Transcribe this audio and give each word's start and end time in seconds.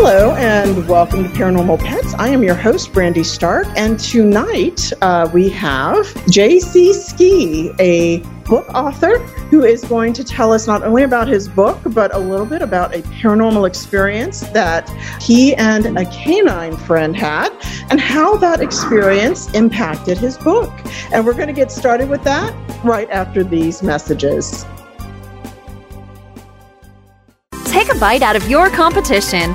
Hello 0.00 0.32
and 0.36 0.86
welcome 0.88 1.24
to 1.24 1.28
Paranormal 1.30 1.80
Pets. 1.80 2.14
I 2.14 2.28
am 2.28 2.44
your 2.44 2.54
host, 2.54 2.92
Brandy 2.92 3.24
Stark, 3.24 3.66
and 3.76 3.98
tonight 3.98 4.92
uh, 5.02 5.28
we 5.34 5.48
have 5.48 6.06
J.C. 6.30 6.92
Ski, 6.92 7.72
a 7.80 8.20
book 8.44 8.68
author 8.72 9.18
who 9.50 9.64
is 9.64 9.82
going 9.82 10.12
to 10.12 10.22
tell 10.22 10.52
us 10.52 10.68
not 10.68 10.84
only 10.84 11.02
about 11.02 11.26
his 11.26 11.48
book, 11.48 11.80
but 11.86 12.14
a 12.14 12.18
little 12.18 12.46
bit 12.46 12.62
about 12.62 12.94
a 12.94 13.00
paranormal 13.00 13.66
experience 13.66 14.42
that 14.50 14.88
he 15.20 15.56
and 15.56 15.98
a 15.98 16.04
canine 16.12 16.76
friend 16.76 17.16
had 17.16 17.50
and 17.90 18.00
how 18.00 18.36
that 18.36 18.60
experience 18.60 19.52
impacted 19.52 20.16
his 20.16 20.38
book. 20.38 20.72
And 21.12 21.26
we're 21.26 21.34
going 21.34 21.48
to 21.48 21.52
get 21.52 21.72
started 21.72 22.08
with 22.08 22.22
that 22.22 22.54
right 22.84 23.10
after 23.10 23.42
these 23.42 23.82
messages. 23.82 24.64
Take 27.64 27.92
a 27.92 27.98
bite 27.98 28.22
out 28.22 28.36
of 28.36 28.48
your 28.48 28.70
competition. 28.70 29.54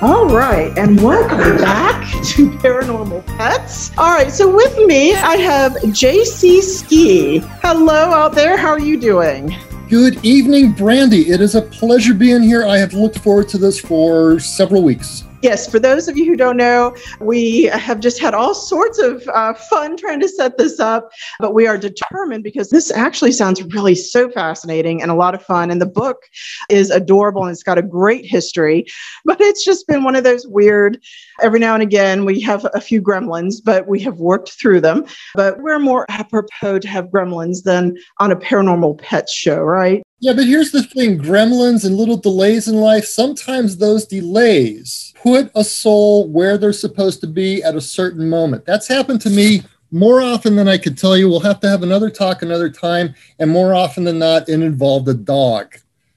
All 0.00 0.28
right, 0.28 0.72
and 0.78 1.02
welcome 1.02 1.56
back 1.56 2.06
to 2.26 2.50
Paranormal 2.50 3.26
Pets. 3.26 3.90
All 3.98 4.14
right, 4.14 4.30
so 4.30 4.48
with 4.48 4.78
me, 4.86 5.16
I 5.16 5.34
have 5.38 5.72
JC 5.72 6.60
Ski. 6.62 7.38
Hello 7.62 7.92
out 7.92 8.32
there, 8.32 8.56
how 8.56 8.68
are 8.68 8.78
you 8.78 8.96
doing? 8.96 9.56
Good 9.88 10.24
evening, 10.24 10.70
Brandy. 10.70 11.30
It 11.30 11.40
is 11.40 11.56
a 11.56 11.62
pleasure 11.62 12.14
being 12.14 12.42
here. 12.44 12.64
I 12.64 12.78
have 12.78 12.92
looked 12.92 13.18
forward 13.18 13.48
to 13.48 13.58
this 13.58 13.80
for 13.80 14.38
several 14.38 14.84
weeks. 14.84 15.24
Yes, 15.40 15.70
for 15.70 15.78
those 15.78 16.08
of 16.08 16.16
you 16.16 16.24
who 16.24 16.36
don't 16.36 16.56
know, 16.56 16.96
we 17.20 17.64
have 17.64 18.00
just 18.00 18.18
had 18.20 18.34
all 18.34 18.54
sorts 18.54 18.98
of 18.98 19.26
uh, 19.28 19.54
fun 19.54 19.96
trying 19.96 20.18
to 20.18 20.28
set 20.28 20.58
this 20.58 20.80
up, 20.80 21.10
but 21.38 21.54
we 21.54 21.68
are 21.68 21.78
determined 21.78 22.42
because 22.42 22.70
this 22.70 22.90
actually 22.90 23.30
sounds 23.30 23.62
really 23.62 23.94
so 23.94 24.28
fascinating 24.30 25.00
and 25.00 25.12
a 25.12 25.14
lot 25.14 25.36
of 25.36 25.42
fun. 25.42 25.70
And 25.70 25.80
the 25.80 25.86
book 25.86 26.24
is 26.68 26.90
adorable 26.90 27.44
and 27.44 27.52
it's 27.52 27.62
got 27.62 27.78
a 27.78 27.82
great 27.82 28.26
history, 28.26 28.86
but 29.24 29.40
it's 29.40 29.64
just 29.64 29.86
been 29.86 30.02
one 30.02 30.16
of 30.16 30.24
those 30.24 30.44
weird, 30.44 30.98
every 31.40 31.60
now 31.60 31.74
and 31.74 31.82
again, 31.82 32.24
we 32.24 32.40
have 32.40 32.66
a 32.74 32.80
few 32.80 33.00
gremlins, 33.00 33.56
but 33.62 33.86
we 33.86 34.00
have 34.00 34.18
worked 34.18 34.52
through 34.52 34.80
them. 34.80 35.04
But 35.34 35.60
we're 35.60 35.78
more 35.78 36.06
apropos 36.08 36.80
to 36.80 36.88
have 36.88 37.06
gremlins 37.06 37.62
than 37.62 37.96
on 38.18 38.32
a 38.32 38.36
paranormal 38.36 39.00
pet 39.00 39.28
show, 39.28 39.62
right? 39.62 40.02
Yeah, 40.20 40.32
but 40.32 40.46
here's 40.46 40.72
the 40.72 40.82
thing 40.82 41.18
gremlins 41.18 41.84
and 41.84 41.96
little 41.96 42.16
delays 42.16 42.66
in 42.66 42.76
life, 42.76 43.04
sometimes 43.04 43.76
those 43.76 44.04
delays 44.04 45.14
put 45.22 45.50
a 45.54 45.62
soul 45.62 46.28
where 46.28 46.58
they're 46.58 46.72
supposed 46.72 47.20
to 47.20 47.26
be 47.26 47.62
at 47.62 47.76
a 47.76 47.80
certain 47.80 48.28
moment. 48.28 48.64
That's 48.64 48.88
happened 48.88 49.20
to 49.22 49.30
me 49.30 49.62
more 49.90 50.20
often 50.20 50.56
than 50.56 50.68
I 50.68 50.78
could 50.78 50.98
tell 50.98 51.16
you. 51.16 51.28
We'll 51.28 51.40
have 51.40 51.60
to 51.60 51.68
have 51.68 51.82
another 51.82 52.10
talk 52.10 52.42
another 52.42 52.68
time. 52.68 53.14
And 53.38 53.50
more 53.50 53.74
often 53.74 54.04
than 54.04 54.18
not, 54.18 54.48
it 54.48 54.60
involved 54.60 55.08
a 55.08 55.14
dog. 55.14 55.76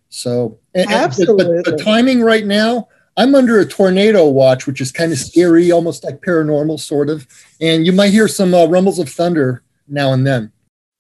So, 0.10 0.60
absolutely. 0.76 1.46
But, 1.46 1.66
but 1.66 1.78
the 1.78 1.84
timing 1.84 2.22
right 2.22 2.46
now, 2.46 2.90
I'm 3.18 3.36
under 3.36 3.60
a 3.60 3.66
tornado 3.66 4.28
watch, 4.28 4.68
which 4.68 4.80
is 4.80 4.92
kind 4.92 5.12
of 5.12 5.18
scary, 5.18 5.72
almost 5.72 6.04
like 6.04 6.22
paranormal, 6.22 6.80
sort 6.80 7.10
of. 7.10 7.28
And 7.60 7.86
you 7.86 7.92
might 7.92 8.12
hear 8.12 8.28
some 8.28 8.54
uh, 8.54 8.66
rumbles 8.66 9.00
of 9.00 9.10
thunder 9.10 9.64
now 9.88 10.14
and 10.14 10.26
then. 10.26 10.52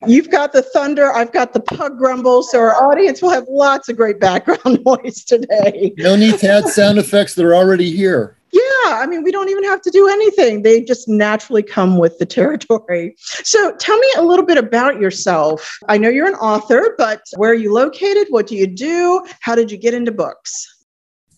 You've 0.07 0.31
got 0.31 0.51
the 0.51 0.63
thunder, 0.63 1.13
I've 1.13 1.31
got 1.31 1.53
the 1.53 1.59
pug 1.59 1.99
grumble, 1.99 2.41
so 2.41 2.59
our 2.59 2.73
audience 2.91 3.21
will 3.21 3.29
have 3.29 3.45
lots 3.47 3.87
of 3.87 3.97
great 3.97 4.19
background 4.19 4.79
noise 4.85 5.23
today. 5.23 5.93
No 5.97 6.15
need 6.15 6.39
to 6.39 6.49
add 6.49 6.67
sound 6.67 6.97
effects 6.97 7.35
that 7.35 7.45
are 7.45 7.53
already 7.53 7.95
here. 7.95 8.35
Yeah, 8.51 8.61
I 8.85 9.05
mean, 9.07 9.23
we 9.23 9.31
don't 9.31 9.47
even 9.47 9.63
have 9.65 9.81
to 9.83 9.91
do 9.91 10.09
anything. 10.09 10.63
They 10.63 10.81
just 10.81 11.07
naturally 11.07 11.63
come 11.63 11.97
with 11.97 12.17
the 12.17 12.25
territory. 12.25 13.15
So 13.17 13.73
tell 13.75 13.97
me 13.97 14.07
a 14.17 14.23
little 14.23 14.45
bit 14.45 14.57
about 14.57 14.99
yourself. 14.99 15.77
I 15.87 15.97
know 15.97 16.09
you're 16.09 16.27
an 16.27 16.33
author, 16.33 16.95
but 16.97 17.21
where 17.37 17.51
are 17.51 17.55
you 17.55 17.71
located? 17.71 18.27
What 18.29 18.47
do 18.47 18.55
you 18.55 18.67
do? 18.67 19.23
How 19.39 19.55
did 19.55 19.71
you 19.71 19.77
get 19.77 19.93
into 19.93 20.11
books? 20.11 20.80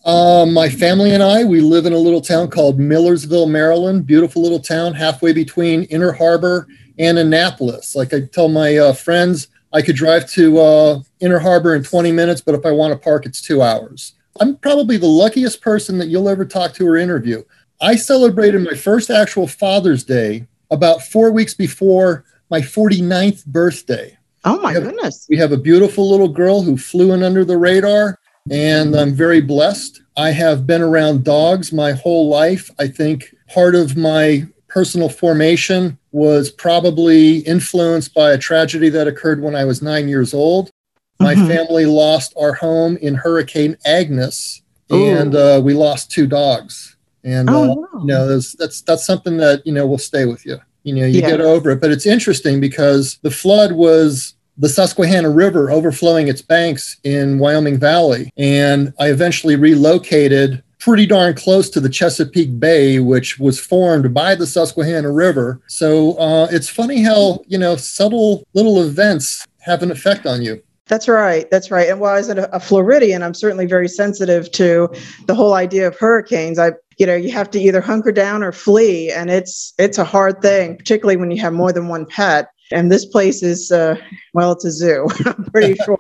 Uh, 0.06 0.46
my 0.46 0.68
family 0.68 1.12
and 1.12 1.24
I, 1.24 1.46
we 1.46 1.62
live 1.62 1.86
in 1.86 1.94
a 1.94 1.98
little 1.98 2.20
town 2.20 2.50
called 2.50 2.78
Millersville, 2.78 3.48
Maryland. 3.48 4.06
Beautiful 4.06 4.42
little 4.42 4.60
town, 4.60 4.94
halfway 4.94 5.32
between 5.32 5.84
Inner 5.84 6.12
Harbor 6.12 6.68
and 7.00 7.18
Annapolis. 7.18 7.96
Like 7.96 8.14
I 8.14 8.22
tell 8.22 8.50
my 8.50 8.78
uh, 8.78 8.94
friends, 8.94 9.48
I 9.72 9.82
could 9.82 9.96
drive 9.96 10.30
to 10.32 10.60
uh, 10.60 11.00
Inner 11.22 11.40
Harbor 11.40 11.74
in 11.76 11.84
20 11.84 12.12
minutes, 12.12 12.42
but 12.42 12.54
if 12.54 12.66
I 12.66 12.72
want 12.72 12.92
to 12.92 13.00
park, 13.00 13.26
it's 13.26 13.42
two 13.42 13.62
hours. 13.62 14.14
I'm 14.42 14.58
probably 14.58 14.98
the 14.98 15.08
luckiest 15.08 15.62
person 15.62 15.98
that 16.00 16.08
you'll 16.08 16.28
ever 16.28 16.44
talk 16.44 16.74
to 16.74 16.88
or 16.88 16.98
interview. 16.98 17.42
I 17.80 17.96
celebrated 17.96 18.62
my 18.62 18.76
first 18.76 19.10
actual 19.10 19.48
Father's 19.48 20.04
Day 20.04 20.48
about 20.70 21.02
four 21.02 21.32
weeks 21.32 21.54
before 21.54 22.26
my 22.50 22.60
49th 22.60 23.46
birthday. 23.46 24.18
Oh 24.44 24.60
my 24.60 24.70
we 24.70 24.76
have, 24.76 24.84
goodness. 24.84 25.28
We 25.30 25.38
have 25.38 25.54
a 25.54 25.58
beautiful 25.58 26.10
little 26.10 26.28
girl 26.28 26.62
who 26.62 26.78
flew 26.78 27.14
in 27.14 27.24
under 27.24 27.46
the 27.46 27.58
radar, 27.58 28.20
and 28.50 28.96
I'm 28.96 29.14
very 29.14 29.42
blessed. 29.42 30.02
I 30.18 30.32
have 30.32 30.68
been 30.68 30.82
around 30.82 31.24
dogs 31.24 31.72
my 31.72 31.92
whole 31.92 32.28
life. 32.28 32.70
I 32.80 32.88
think 32.88 33.34
part 33.48 33.76
of 33.76 33.96
my 33.96 34.46
personal 34.68 35.10
formation 35.10 35.98
was 36.12 36.52
probably 36.52 37.40
influenced 37.40 38.14
by 38.14 38.32
a 38.32 38.38
tragedy 38.38 38.90
that 38.90 39.08
occurred 39.08 39.42
when 39.42 39.56
I 39.56 39.66
was 39.66 39.82
nine 39.82 40.08
years 40.08 40.34
old. 40.34 40.72
My 41.20 41.36
mm-hmm. 41.36 41.48
family 41.48 41.86
lost 41.86 42.34
our 42.40 42.54
home 42.54 42.98
in 42.98 43.16
Hurricane 43.16 43.78
Agnes, 43.86 44.62
and 44.90 45.36
uh, 45.36 45.62
we 45.64 45.74
lost 45.74 46.12
two 46.12 46.28
dogs. 46.28 46.98
And 47.24 47.50
oh, 47.50 47.64
uh, 47.64 47.76
wow. 47.76 47.88
you 48.00 48.06
know, 48.06 48.28
that's, 48.28 48.54
that's 48.54 48.82
that's 48.82 49.06
something 49.06 49.38
that 49.38 49.66
you 49.66 49.72
know 49.74 49.88
will 49.88 49.98
stay 49.98 50.26
with 50.26 50.46
you. 50.46 50.58
You 50.84 50.96
know, 50.96 51.06
you 51.06 51.22
yes. 51.22 51.32
get 51.32 51.42
over 51.42 51.72
it. 51.72 51.80
But 51.80 51.92
it's 51.92 52.06
interesting 52.06 52.60
because 52.60 53.18
the 53.22 53.32
flood 53.32 53.72
was 53.72 54.36
the 54.58 54.70
Susquehanna 54.70 55.30
River 55.30 55.72
overflowing 55.72 56.28
its 56.28 56.42
banks 56.42 56.98
in 57.04 57.40
Wyoming 57.40 57.78
Valley, 57.78 58.32
and 58.38 58.94
I 59.00 59.10
eventually 59.10 59.56
relocated 59.56 60.64
pretty 60.80 61.06
darn 61.06 61.34
close 61.34 61.70
to 61.70 61.80
the 61.80 61.90
Chesapeake 61.90 62.60
Bay, 62.60 63.00
which 63.00 63.40
was 63.40 63.58
formed 63.58 64.14
by 64.14 64.36
the 64.36 64.46
Susquehanna 64.46 65.12
River. 65.12 65.62
So 65.68 66.18
uh, 66.18 66.48
it's 66.52 66.68
funny 66.68 67.02
how, 67.02 67.40
you 67.48 67.58
know, 67.58 67.78
subtle 67.78 68.46
little 68.54 68.84
events 68.84 69.46
have 69.60 69.82
an 69.82 69.92
effect 69.92 70.26
on 70.26 70.42
you. 70.42 70.62
That's 70.88 71.08
right. 71.08 71.50
That's 71.50 71.72
right. 71.72 71.88
And 71.88 72.02
while 72.02 72.16
I 72.16 72.18
was 72.18 72.30
a, 72.30 72.50
a 72.52 72.60
Floridian, 72.60 73.24
I'm 73.24 73.34
certainly 73.34 73.66
very 73.66 73.88
sensitive 73.88 74.52
to 74.52 74.90
the 75.26 75.34
whole 75.34 75.54
idea 75.54 75.88
of 75.88 75.98
hurricanes. 75.98 76.60
I, 76.60 76.74
you 76.98 77.06
know, 77.06 77.16
you 77.16 77.32
have 77.32 77.50
to 77.52 77.60
either 77.60 77.80
hunker 77.80 78.12
down 78.12 78.44
or 78.44 78.52
flee, 78.52 79.10
and 79.10 79.32
it's 79.32 79.74
it's 79.80 79.98
a 79.98 80.04
hard 80.04 80.42
thing, 80.42 80.76
particularly 80.78 81.16
when 81.16 81.32
you 81.32 81.42
have 81.42 81.54
more 81.54 81.72
than 81.72 81.88
one 81.88 82.06
pet. 82.06 82.50
And 82.74 82.92
this 82.92 83.06
place 83.06 83.44
is, 83.44 83.72
uh, 83.72 83.96
well, 84.34 84.52
it's 84.52 84.66
a 84.66 84.72
zoo. 84.72 85.08
I'm 85.26 85.46
pretty 85.46 85.76
sure. 85.86 86.00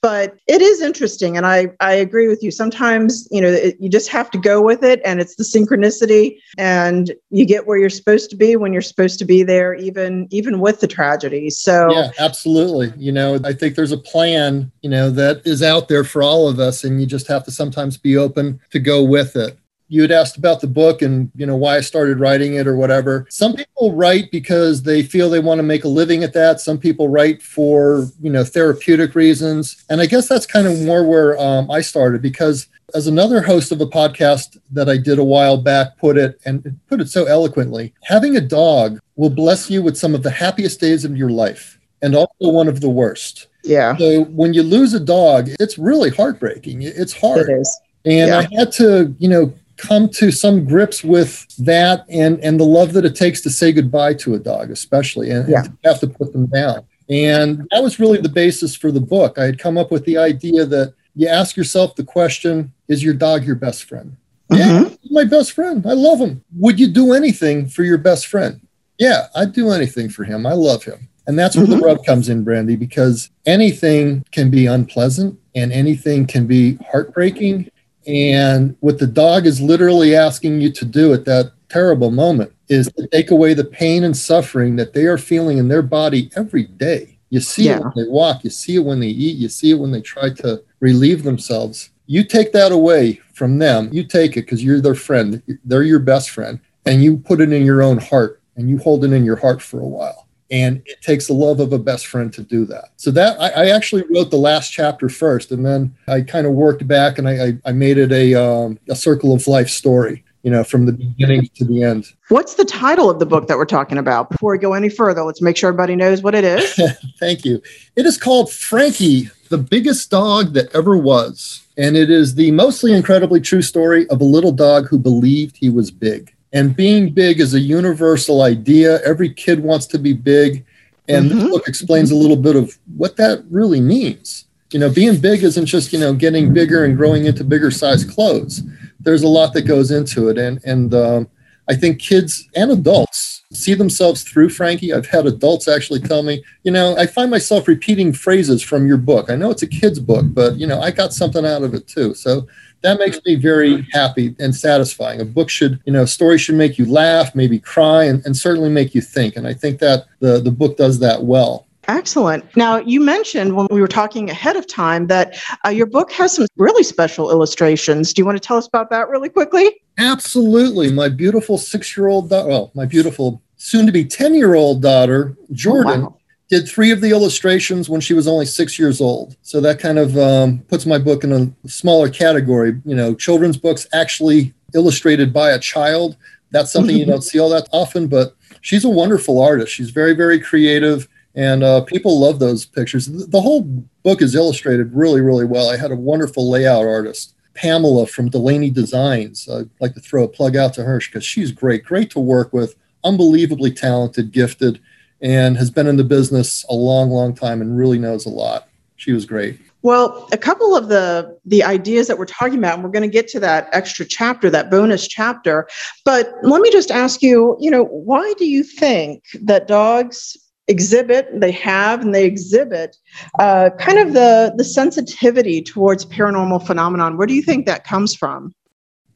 but 0.00 0.36
it 0.48 0.60
is 0.60 0.80
interesting 0.80 1.36
and 1.36 1.46
i 1.46 1.68
i 1.80 1.92
agree 1.92 2.28
with 2.28 2.42
you 2.42 2.50
sometimes 2.50 3.26
you 3.30 3.40
know 3.40 3.48
it, 3.48 3.76
you 3.80 3.88
just 3.88 4.08
have 4.08 4.30
to 4.30 4.38
go 4.38 4.60
with 4.60 4.82
it 4.82 5.00
and 5.04 5.20
it's 5.20 5.36
the 5.36 5.44
synchronicity 5.44 6.38
and 6.58 7.12
you 7.30 7.46
get 7.46 7.66
where 7.66 7.78
you're 7.78 7.90
supposed 7.90 8.28
to 8.30 8.36
be 8.36 8.56
when 8.56 8.72
you're 8.72 8.82
supposed 8.82 9.18
to 9.18 9.24
be 9.24 9.42
there 9.42 9.74
even 9.74 10.28
even 10.30 10.60
with 10.60 10.80
the 10.80 10.86
tragedy 10.86 11.50
so 11.50 11.90
yeah 11.92 12.10
absolutely 12.18 12.92
you 12.96 13.12
know 13.12 13.38
i 13.44 13.52
think 13.52 13.74
there's 13.74 13.92
a 13.92 13.98
plan 13.98 14.70
you 14.82 14.90
know 14.90 15.10
that 15.10 15.40
is 15.46 15.62
out 15.62 15.88
there 15.88 16.04
for 16.04 16.22
all 16.22 16.48
of 16.48 16.58
us 16.58 16.84
and 16.84 17.00
you 17.00 17.06
just 17.06 17.26
have 17.26 17.44
to 17.44 17.50
sometimes 17.50 17.96
be 17.96 18.16
open 18.16 18.60
to 18.70 18.78
go 18.78 19.02
with 19.02 19.36
it 19.36 19.58
you 19.92 20.00
had 20.00 20.10
asked 20.10 20.38
about 20.38 20.62
the 20.62 20.66
book 20.66 21.02
and 21.02 21.30
you 21.36 21.44
know 21.44 21.54
why 21.54 21.76
I 21.76 21.82
started 21.82 22.18
writing 22.18 22.54
it 22.54 22.66
or 22.66 22.76
whatever. 22.76 23.26
Some 23.28 23.54
people 23.54 23.94
write 23.94 24.30
because 24.30 24.82
they 24.82 25.02
feel 25.02 25.28
they 25.28 25.38
want 25.38 25.58
to 25.58 25.62
make 25.62 25.84
a 25.84 25.88
living 25.88 26.24
at 26.24 26.32
that. 26.32 26.60
Some 26.60 26.78
people 26.78 27.10
write 27.10 27.42
for 27.42 28.06
you 28.22 28.30
know 28.30 28.42
therapeutic 28.42 29.14
reasons, 29.14 29.84
and 29.90 30.00
I 30.00 30.06
guess 30.06 30.28
that's 30.28 30.46
kind 30.46 30.66
of 30.66 30.80
more 30.80 31.06
where 31.06 31.38
um, 31.38 31.70
I 31.70 31.82
started 31.82 32.22
because 32.22 32.68
as 32.94 33.06
another 33.06 33.42
host 33.42 33.70
of 33.70 33.82
a 33.82 33.86
podcast 33.86 34.58
that 34.70 34.88
I 34.88 34.96
did 34.96 35.18
a 35.18 35.24
while 35.24 35.58
back 35.58 35.98
put 35.98 36.16
it 36.16 36.40
and 36.46 36.80
put 36.88 37.02
it 37.02 37.10
so 37.10 37.26
eloquently, 37.26 37.92
having 38.02 38.36
a 38.36 38.40
dog 38.40 38.98
will 39.16 39.30
bless 39.30 39.68
you 39.68 39.82
with 39.82 39.98
some 39.98 40.14
of 40.14 40.22
the 40.22 40.30
happiest 40.30 40.80
days 40.80 41.04
of 41.04 41.18
your 41.18 41.30
life 41.30 41.78
and 42.00 42.14
also 42.14 42.48
one 42.48 42.66
of 42.66 42.80
the 42.80 42.88
worst. 42.88 43.48
Yeah. 43.62 43.94
So 43.98 44.24
when 44.24 44.54
you 44.54 44.62
lose 44.62 44.94
a 44.94 45.00
dog, 45.00 45.50
it's 45.60 45.76
really 45.76 46.08
heartbreaking. 46.08 46.80
It's 46.80 47.12
hard. 47.12 47.50
It 47.50 47.60
is. 47.60 47.80
And 48.04 48.28
Yeah. 48.28 48.38
I 48.38 48.48
had 48.54 48.72
to, 48.72 49.14
you 49.18 49.28
know, 49.28 49.52
come 49.82 50.08
to 50.08 50.30
some 50.30 50.64
grips 50.64 51.02
with 51.02 51.46
that 51.58 52.04
and 52.08 52.38
and 52.40 52.58
the 52.58 52.64
love 52.64 52.92
that 52.92 53.04
it 53.04 53.16
takes 53.16 53.40
to 53.42 53.50
say 53.50 53.72
goodbye 53.72 54.14
to 54.14 54.34
a 54.34 54.38
dog, 54.38 54.70
especially, 54.70 55.30
and, 55.30 55.48
and 55.48 55.64
to 55.64 55.88
have 55.88 56.00
to 56.00 56.06
put 56.06 56.32
them 56.32 56.46
down. 56.46 56.86
And 57.10 57.68
that 57.72 57.82
was 57.82 57.98
really 57.98 58.20
the 58.20 58.28
basis 58.28 58.76
for 58.76 58.92
the 58.92 59.00
book. 59.00 59.38
I 59.38 59.44
had 59.44 59.58
come 59.58 59.76
up 59.76 59.90
with 59.90 60.04
the 60.04 60.16
idea 60.16 60.64
that 60.66 60.94
you 61.14 61.26
ask 61.26 61.56
yourself 61.56 61.96
the 61.96 62.04
question: 62.04 62.72
Is 62.88 63.02
your 63.02 63.14
dog 63.14 63.44
your 63.44 63.56
best 63.56 63.84
friend? 63.84 64.16
Mm-hmm. 64.50 64.84
Yeah, 64.84 64.96
my 65.10 65.24
best 65.24 65.52
friend. 65.52 65.84
I 65.86 65.94
love 65.94 66.20
him. 66.20 66.44
Would 66.58 66.78
you 66.78 66.88
do 66.88 67.12
anything 67.12 67.66
for 67.66 67.82
your 67.82 67.98
best 67.98 68.28
friend? 68.28 68.60
Yeah, 68.98 69.26
I'd 69.34 69.52
do 69.52 69.70
anything 69.70 70.08
for 70.08 70.24
him. 70.24 70.46
I 70.46 70.52
love 70.52 70.84
him. 70.84 71.08
And 71.26 71.38
that's 71.38 71.56
where 71.56 71.66
the 71.66 71.76
mm-hmm. 71.76 71.84
rub 71.84 72.04
comes 72.04 72.28
in, 72.28 72.42
Brandy, 72.42 72.76
because 72.76 73.30
anything 73.46 74.24
can 74.32 74.50
be 74.50 74.66
unpleasant 74.66 75.38
and 75.54 75.72
anything 75.72 76.26
can 76.26 76.46
be 76.46 76.76
heartbreaking. 76.90 77.70
And 78.06 78.76
what 78.80 78.98
the 78.98 79.06
dog 79.06 79.46
is 79.46 79.60
literally 79.60 80.14
asking 80.16 80.60
you 80.60 80.70
to 80.72 80.84
do 80.84 81.12
at 81.14 81.24
that 81.26 81.52
terrible 81.68 82.10
moment 82.10 82.52
is 82.68 82.90
to 82.92 83.06
take 83.08 83.30
away 83.30 83.54
the 83.54 83.64
pain 83.64 84.04
and 84.04 84.16
suffering 84.16 84.76
that 84.76 84.92
they 84.92 85.04
are 85.06 85.18
feeling 85.18 85.58
in 85.58 85.68
their 85.68 85.82
body 85.82 86.30
every 86.36 86.64
day. 86.64 87.18
You 87.30 87.40
see 87.40 87.64
Yeah. 87.64 87.78
it 87.78 87.84
when 87.84 87.92
they 88.04 88.10
walk, 88.10 88.44
you 88.44 88.50
see 88.50 88.76
it 88.76 88.84
when 88.84 89.00
they 89.00 89.08
eat, 89.08 89.36
you 89.36 89.48
see 89.48 89.70
it 89.70 89.78
when 89.78 89.90
they 89.90 90.00
try 90.00 90.30
to 90.30 90.62
relieve 90.80 91.22
themselves. 91.22 91.90
You 92.06 92.24
take 92.24 92.52
that 92.52 92.72
away 92.72 93.20
from 93.32 93.58
them, 93.58 93.88
you 93.92 94.04
take 94.04 94.32
it 94.36 94.42
because 94.42 94.62
you're 94.62 94.80
their 94.80 94.94
friend, 94.94 95.42
they're 95.64 95.82
your 95.82 95.98
best 96.00 96.30
friend, 96.30 96.60
and 96.84 97.02
you 97.02 97.16
put 97.18 97.40
it 97.40 97.52
in 97.52 97.64
your 97.64 97.82
own 97.82 97.98
heart 97.98 98.40
and 98.56 98.68
you 98.68 98.76
hold 98.78 99.04
it 99.04 99.12
in 99.12 99.24
your 99.24 99.36
heart 99.36 99.62
for 99.62 99.80
a 99.80 99.86
while. 99.86 100.21
And 100.52 100.82
it 100.84 101.00
takes 101.00 101.26
the 101.26 101.32
love 101.32 101.60
of 101.60 101.72
a 101.72 101.78
best 101.78 102.06
friend 102.06 102.30
to 102.34 102.42
do 102.42 102.66
that. 102.66 102.90
So 102.96 103.10
that 103.12 103.40
I, 103.40 103.48
I 103.48 103.66
actually 103.70 104.04
wrote 104.14 104.30
the 104.30 104.36
last 104.36 104.70
chapter 104.70 105.08
first, 105.08 105.50
and 105.50 105.64
then 105.64 105.96
I 106.06 106.20
kind 106.20 106.46
of 106.46 106.52
worked 106.52 106.86
back 106.86 107.18
and 107.18 107.26
I, 107.26 107.46
I, 107.46 107.58
I 107.64 107.72
made 107.72 107.96
it 107.96 108.12
a 108.12 108.34
um, 108.34 108.78
a 108.88 108.94
circle 108.94 109.32
of 109.32 109.46
life 109.48 109.70
story. 109.70 110.24
You 110.42 110.50
know, 110.50 110.64
from 110.64 110.86
the 110.86 110.92
beginning 110.92 111.48
to 111.54 111.64
the 111.64 111.84
end. 111.84 112.12
What's 112.28 112.54
the 112.54 112.64
title 112.64 113.08
of 113.08 113.20
the 113.20 113.26
book 113.26 113.46
that 113.46 113.56
we're 113.56 113.64
talking 113.64 113.96
about? 113.96 114.28
Before 114.28 114.50
we 114.50 114.58
go 114.58 114.72
any 114.72 114.88
further, 114.88 115.22
let's 115.22 115.40
make 115.40 115.56
sure 115.56 115.68
everybody 115.68 115.94
knows 115.94 116.20
what 116.20 116.34
it 116.34 116.42
is. 116.42 116.80
Thank 117.20 117.44
you. 117.44 117.62
It 117.94 118.06
is 118.06 118.18
called 118.18 118.50
Frankie, 118.50 119.30
the 119.50 119.58
biggest 119.58 120.10
dog 120.10 120.52
that 120.54 120.74
ever 120.74 120.96
was. 120.96 121.64
And 121.76 121.96
it 121.96 122.10
is 122.10 122.34
the 122.34 122.50
mostly 122.50 122.92
incredibly 122.92 123.40
true 123.40 123.62
story 123.62 124.08
of 124.08 124.20
a 124.20 124.24
little 124.24 124.50
dog 124.50 124.88
who 124.88 124.98
believed 124.98 125.56
he 125.56 125.70
was 125.70 125.92
big. 125.92 126.34
And 126.52 126.76
being 126.76 127.10
big 127.10 127.40
is 127.40 127.54
a 127.54 127.60
universal 127.60 128.42
idea. 128.42 129.00
Every 129.02 129.32
kid 129.32 129.60
wants 129.60 129.86
to 129.86 129.98
be 129.98 130.12
big. 130.12 130.64
And 131.08 131.30
this 131.30 131.42
Mhm. 131.42 131.50
book 131.50 131.66
explains 131.66 132.10
a 132.10 132.16
little 132.16 132.36
bit 132.36 132.56
of 132.56 132.78
what 132.96 133.16
that 133.16 133.42
really 133.50 133.80
means. 133.80 134.44
You 134.72 134.78
know, 134.78 134.90
being 134.90 135.16
big 135.16 135.42
isn't 135.42 135.66
just, 135.66 135.92
you 135.92 135.98
know, 135.98 136.14
getting 136.14 136.52
bigger 136.52 136.84
and 136.84 136.96
growing 136.96 137.24
into 137.26 137.44
bigger 137.44 137.70
size 137.70 138.04
clothes. 138.04 138.62
There's 139.00 139.22
a 139.22 139.28
lot 139.28 139.52
that 139.54 139.62
goes 139.62 139.90
into 139.90 140.28
it. 140.28 140.38
And, 140.38 140.60
and 140.64 140.94
um, 140.94 141.28
I 141.68 141.74
think 141.74 141.98
kids 141.98 142.48
and 142.54 142.70
adults 142.70 143.42
see 143.52 143.74
themselves 143.74 144.22
through 144.22 144.48
Frankie. 144.48 144.92
I've 144.94 145.06
had 145.06 145.26
adults 145.26 145.68
actually 145.68 146.00
tell 146.00 146.22
me, 146.22 146.42
you 146.64 146.70
know, 146.70 146.96
I 146.96 147.06
find 147.06 147.30
myself 147.30 147.68
repeating 147.68 148.12
phrases 148.12 148.62
from 148.62 148.86
your 148.86 148.96
book. 148.96 149.30
I 149.30 149.36
know 149.36 149.50
it's 149.50 149.62
a 149.62 149.66
kid's 149.66 149.98
book, 149.98 150.24
but, 150.28 150.56
you 150.58 150.66
know, 150.66 150.80
I 150.80 150.90
got 150.90 151.12
something 151.12 151.44
out 151.44 151.62
of 151.62 151.74
it 151.74 151.86
too. 151.86 152.14
So 152.14 152.46
that 152.82 152.98
makes 152.98 153.20
me 153.24 153.36
very 153.36 153.86
happy 153.92 154.34
and 154.38 154.54
satisfying. 154.54 155.20
A 155.20 155.24
book 155.24 155.48
should, 155.48 155.80
you 155.84 155.92
know, 155.92 156.02
a 156.02 156.06
story 156.06 156.38
should 156.38 156.56
make 156.56 156.78
you 156.78 156.86
laugh, 156.86 157.34
maybe 157.34 157.58
cry, 157.58 158.04
and, 158.04 158.24
and 158.26 158.36
certainly 158.36 158.68
make 158.68 158.94
you 158.94 159.00
think. 159.00 159.36
And 159.36 159.46
I 159.46 159.54
think 159.54 159.78
that 159.80 160.06
the, 160.20 160.40
the 160.40 160.50
book 160.50 160.76
does 160.76 160.98
that 161.00 161.24
well. 161.24 161.66
Excellent. 161.88 162.44
Now, 162.56 162.78
you 162.78 163.00
mentioned 163.00 163.56
when 163.56 163.66
we 163.70 163.80
were 163.80 163.88
talking 163.88 164.30
ahead 164.30 164.56
of 164.56 164.66
time 164.68 165.08
that 165.08 165.36
uh, 165.64 165.70
your 165.70 165.86
book 165.86 166.12
has 166.12 166.34
some 166.34 166.46
really 166.56 166.84
special 166.84 167.30
illustrations. 167.30 168.12
Do 168.12 168.22
you 168.22 168.26
want 168.26 168.36
to 168.36 168.46
tell 168.46 168.56
us 168.56 168.68
about 168.68 168.90
that 168.90 169.08
really 169.08 169.28
quickly? 169.28 169.82
Absolutely. 169.98 170.92
My 170.92 171.08
beautiful 171.08 171.58
six 171.58 171.96
year 171.96 172.08
old, 172.08 172.30
daughter, 172.30 172.48
well, 172.48 172.70
my 172.74 172.86
beautiful 172.86 173.42
soon 173.56 173.86
to 173.86 173.92
be 173.92 174.04
10 174.04 174.34
year 174.34 174.54
old 174.54 174.82
daughter, 174.82 175.36
Jordan, 175.52 176.02
wow. 176.02 176.16
Did 176.52 176.68
three 176.68 176.90
of 176.90 177.00
the 177.00 177.08
illustrations 177.08 177.88
when 177.88 178.02
she 178.02 178.12
was 178.12 178.28
only 178.28 178.44
six 178.44 178.78
years 178.78 179.00
old. 179.00 179.34
So 179.40 179.58
that 179.62 179.78
kind 179.78 179.98
of 179.98 180.18
um, 180.18 180.58
puts 180.68 180.84
my 180.84 180.98
book 180.98 181.24
in 181.24 181.32
a 181.32 181.68
smaller 181.68 182.10
category. 182.10 182.78
You 182.84 182.94
know, 182.94 183.14
children's 183.14 183.56
books 183.56 183.86
actually 183.94 184.52
illustrated 184.74 185.32
by 185.32 185.52
a 185.52 185.58
child. 185.58 186.14
That's 186.50 186.70
something 186.70 186.94
you 186.94 187.06
don't 187.12 187.22
see 187.22 187.38
all 187.38 187.48
that 187.48 187.70
often, 187.72 188.06
but 188.06 188.36
she's 188.60 188.84
a 188.84 188.90
wonderful 188.90 189.40
artist. 189.40 189.72
She's 189.72 189.88
very, 189.88 190.12
very 190.12 190.38
creative, 190.38 191.08
and 191.34 191.64
uh, 191.64 191.80
people 191.80 192.20
love 192.20 192.38
those 192.38 192.66
pictures. 192.66 193.06
The 193.06 193.24
the 193.24 193.40
whole 193.40 193.62
book 194.02 194.20
is 194.20 194.34
illustrated 194.34 194.92
really, 194.92 195.22
really 195.22 195.46
well. 195.46 195.70
I 195.70 195.78
had 195.78 195.90
a 195.90 195.96
wonderful 195.96 196.50
layout 196.50 196.84
artist. 196.84 197.34
Pamela 197.54 198.06
from 198.06 198.28
Delaney 198.28 198.68
Designs. 198.68 199.48
I'd 199.48 199.70
like 199.80 199.94
to 199.94 200.00
throw 200.00 200.24
a 200.24 200.28
plug 200.28 200.54
out 200.56 200.74
to 200.74 200.84
her 200.84 200.98
because 200.98 201.24
she's 201.24 201.50
great, 201.50 201.82
great 201.82 202.10
to 202.10 202.18
work 202.18 202.52
with, 202.52 202.74
unbelievably 203.04 203.72
talented, 203.72 204.32
gifted, 204.32 204.80
and 205.22 205.56
has 205.56 205.70
been 205.70 205.86
in 205.86 205.96
the 205.96 206.04
business 206.04 206.64
a 206.68 206.74
long, 206.74 207.10
long 207.10 207.34
time 207.34 207.60
and 207.62 207.78
really 207.78 207.98
knows 207.98 208.26
a 208.26 208.30
lot. 208.30 208.68
She 208.96 209.12
was 209.12 209.24
great. 209.24 209.58
Well, 209.82 210.28
a 210.30 210.38
couple 210.38 210.76
of 210.76 210.88
the 210.88 211.36
the 211.44 211.64
ideas 211.64 212.06
that 212.06 212.16
we're 212.16 212.26
talking 212.26 212.58
about, 212.58 212.74
and 212.74 212.84
we're 212.84 212.90
going 212.90 213.02
to 213.02 213.08
get 213.08 213.26
to 213.28 213.40
that 213.40 213.68
extra 213.72 214.06
chapter, 214.06 214.48
that 214.48 214.70
bonus 214.70 215.08
chapter. 215.08 215.68
But 216.04 216.32
let 216.42 216.62
me 216.62 216.70
just 216.70 216.90
ask 216.90 217.20
you, 217.20 217.56
you 217.60 217.70
know, 217.70 217.84
why 217.86 218.32
do 218.38 218.46
you 218.46 218.62
think 218.62 219.24
that 219.42 219.66
dogs 219.66 220.36
exhibit, 220.68 221.28
they 221.40 221.50
have, 221.50 222.00
and 222.00 222.14
they 222.14 222.24
exhibit 222.24 222.96
uh, 223.40 223.70
kind 223.80 223.98
of 223.98 224.12
the 224.12 224.54
the 224.56 224.64
sensitivity 224.64 225.60
towards 225.60 226.06
paranormal 226.06 226.64
phenomenon? 226.64 227.16
Where 227.16 227.26
do 227.26 227.34
you 227.34 227.42
think 227.42 227.66
that 227.66 227.82
comes 227.82 228.14
from? 228.14 228.54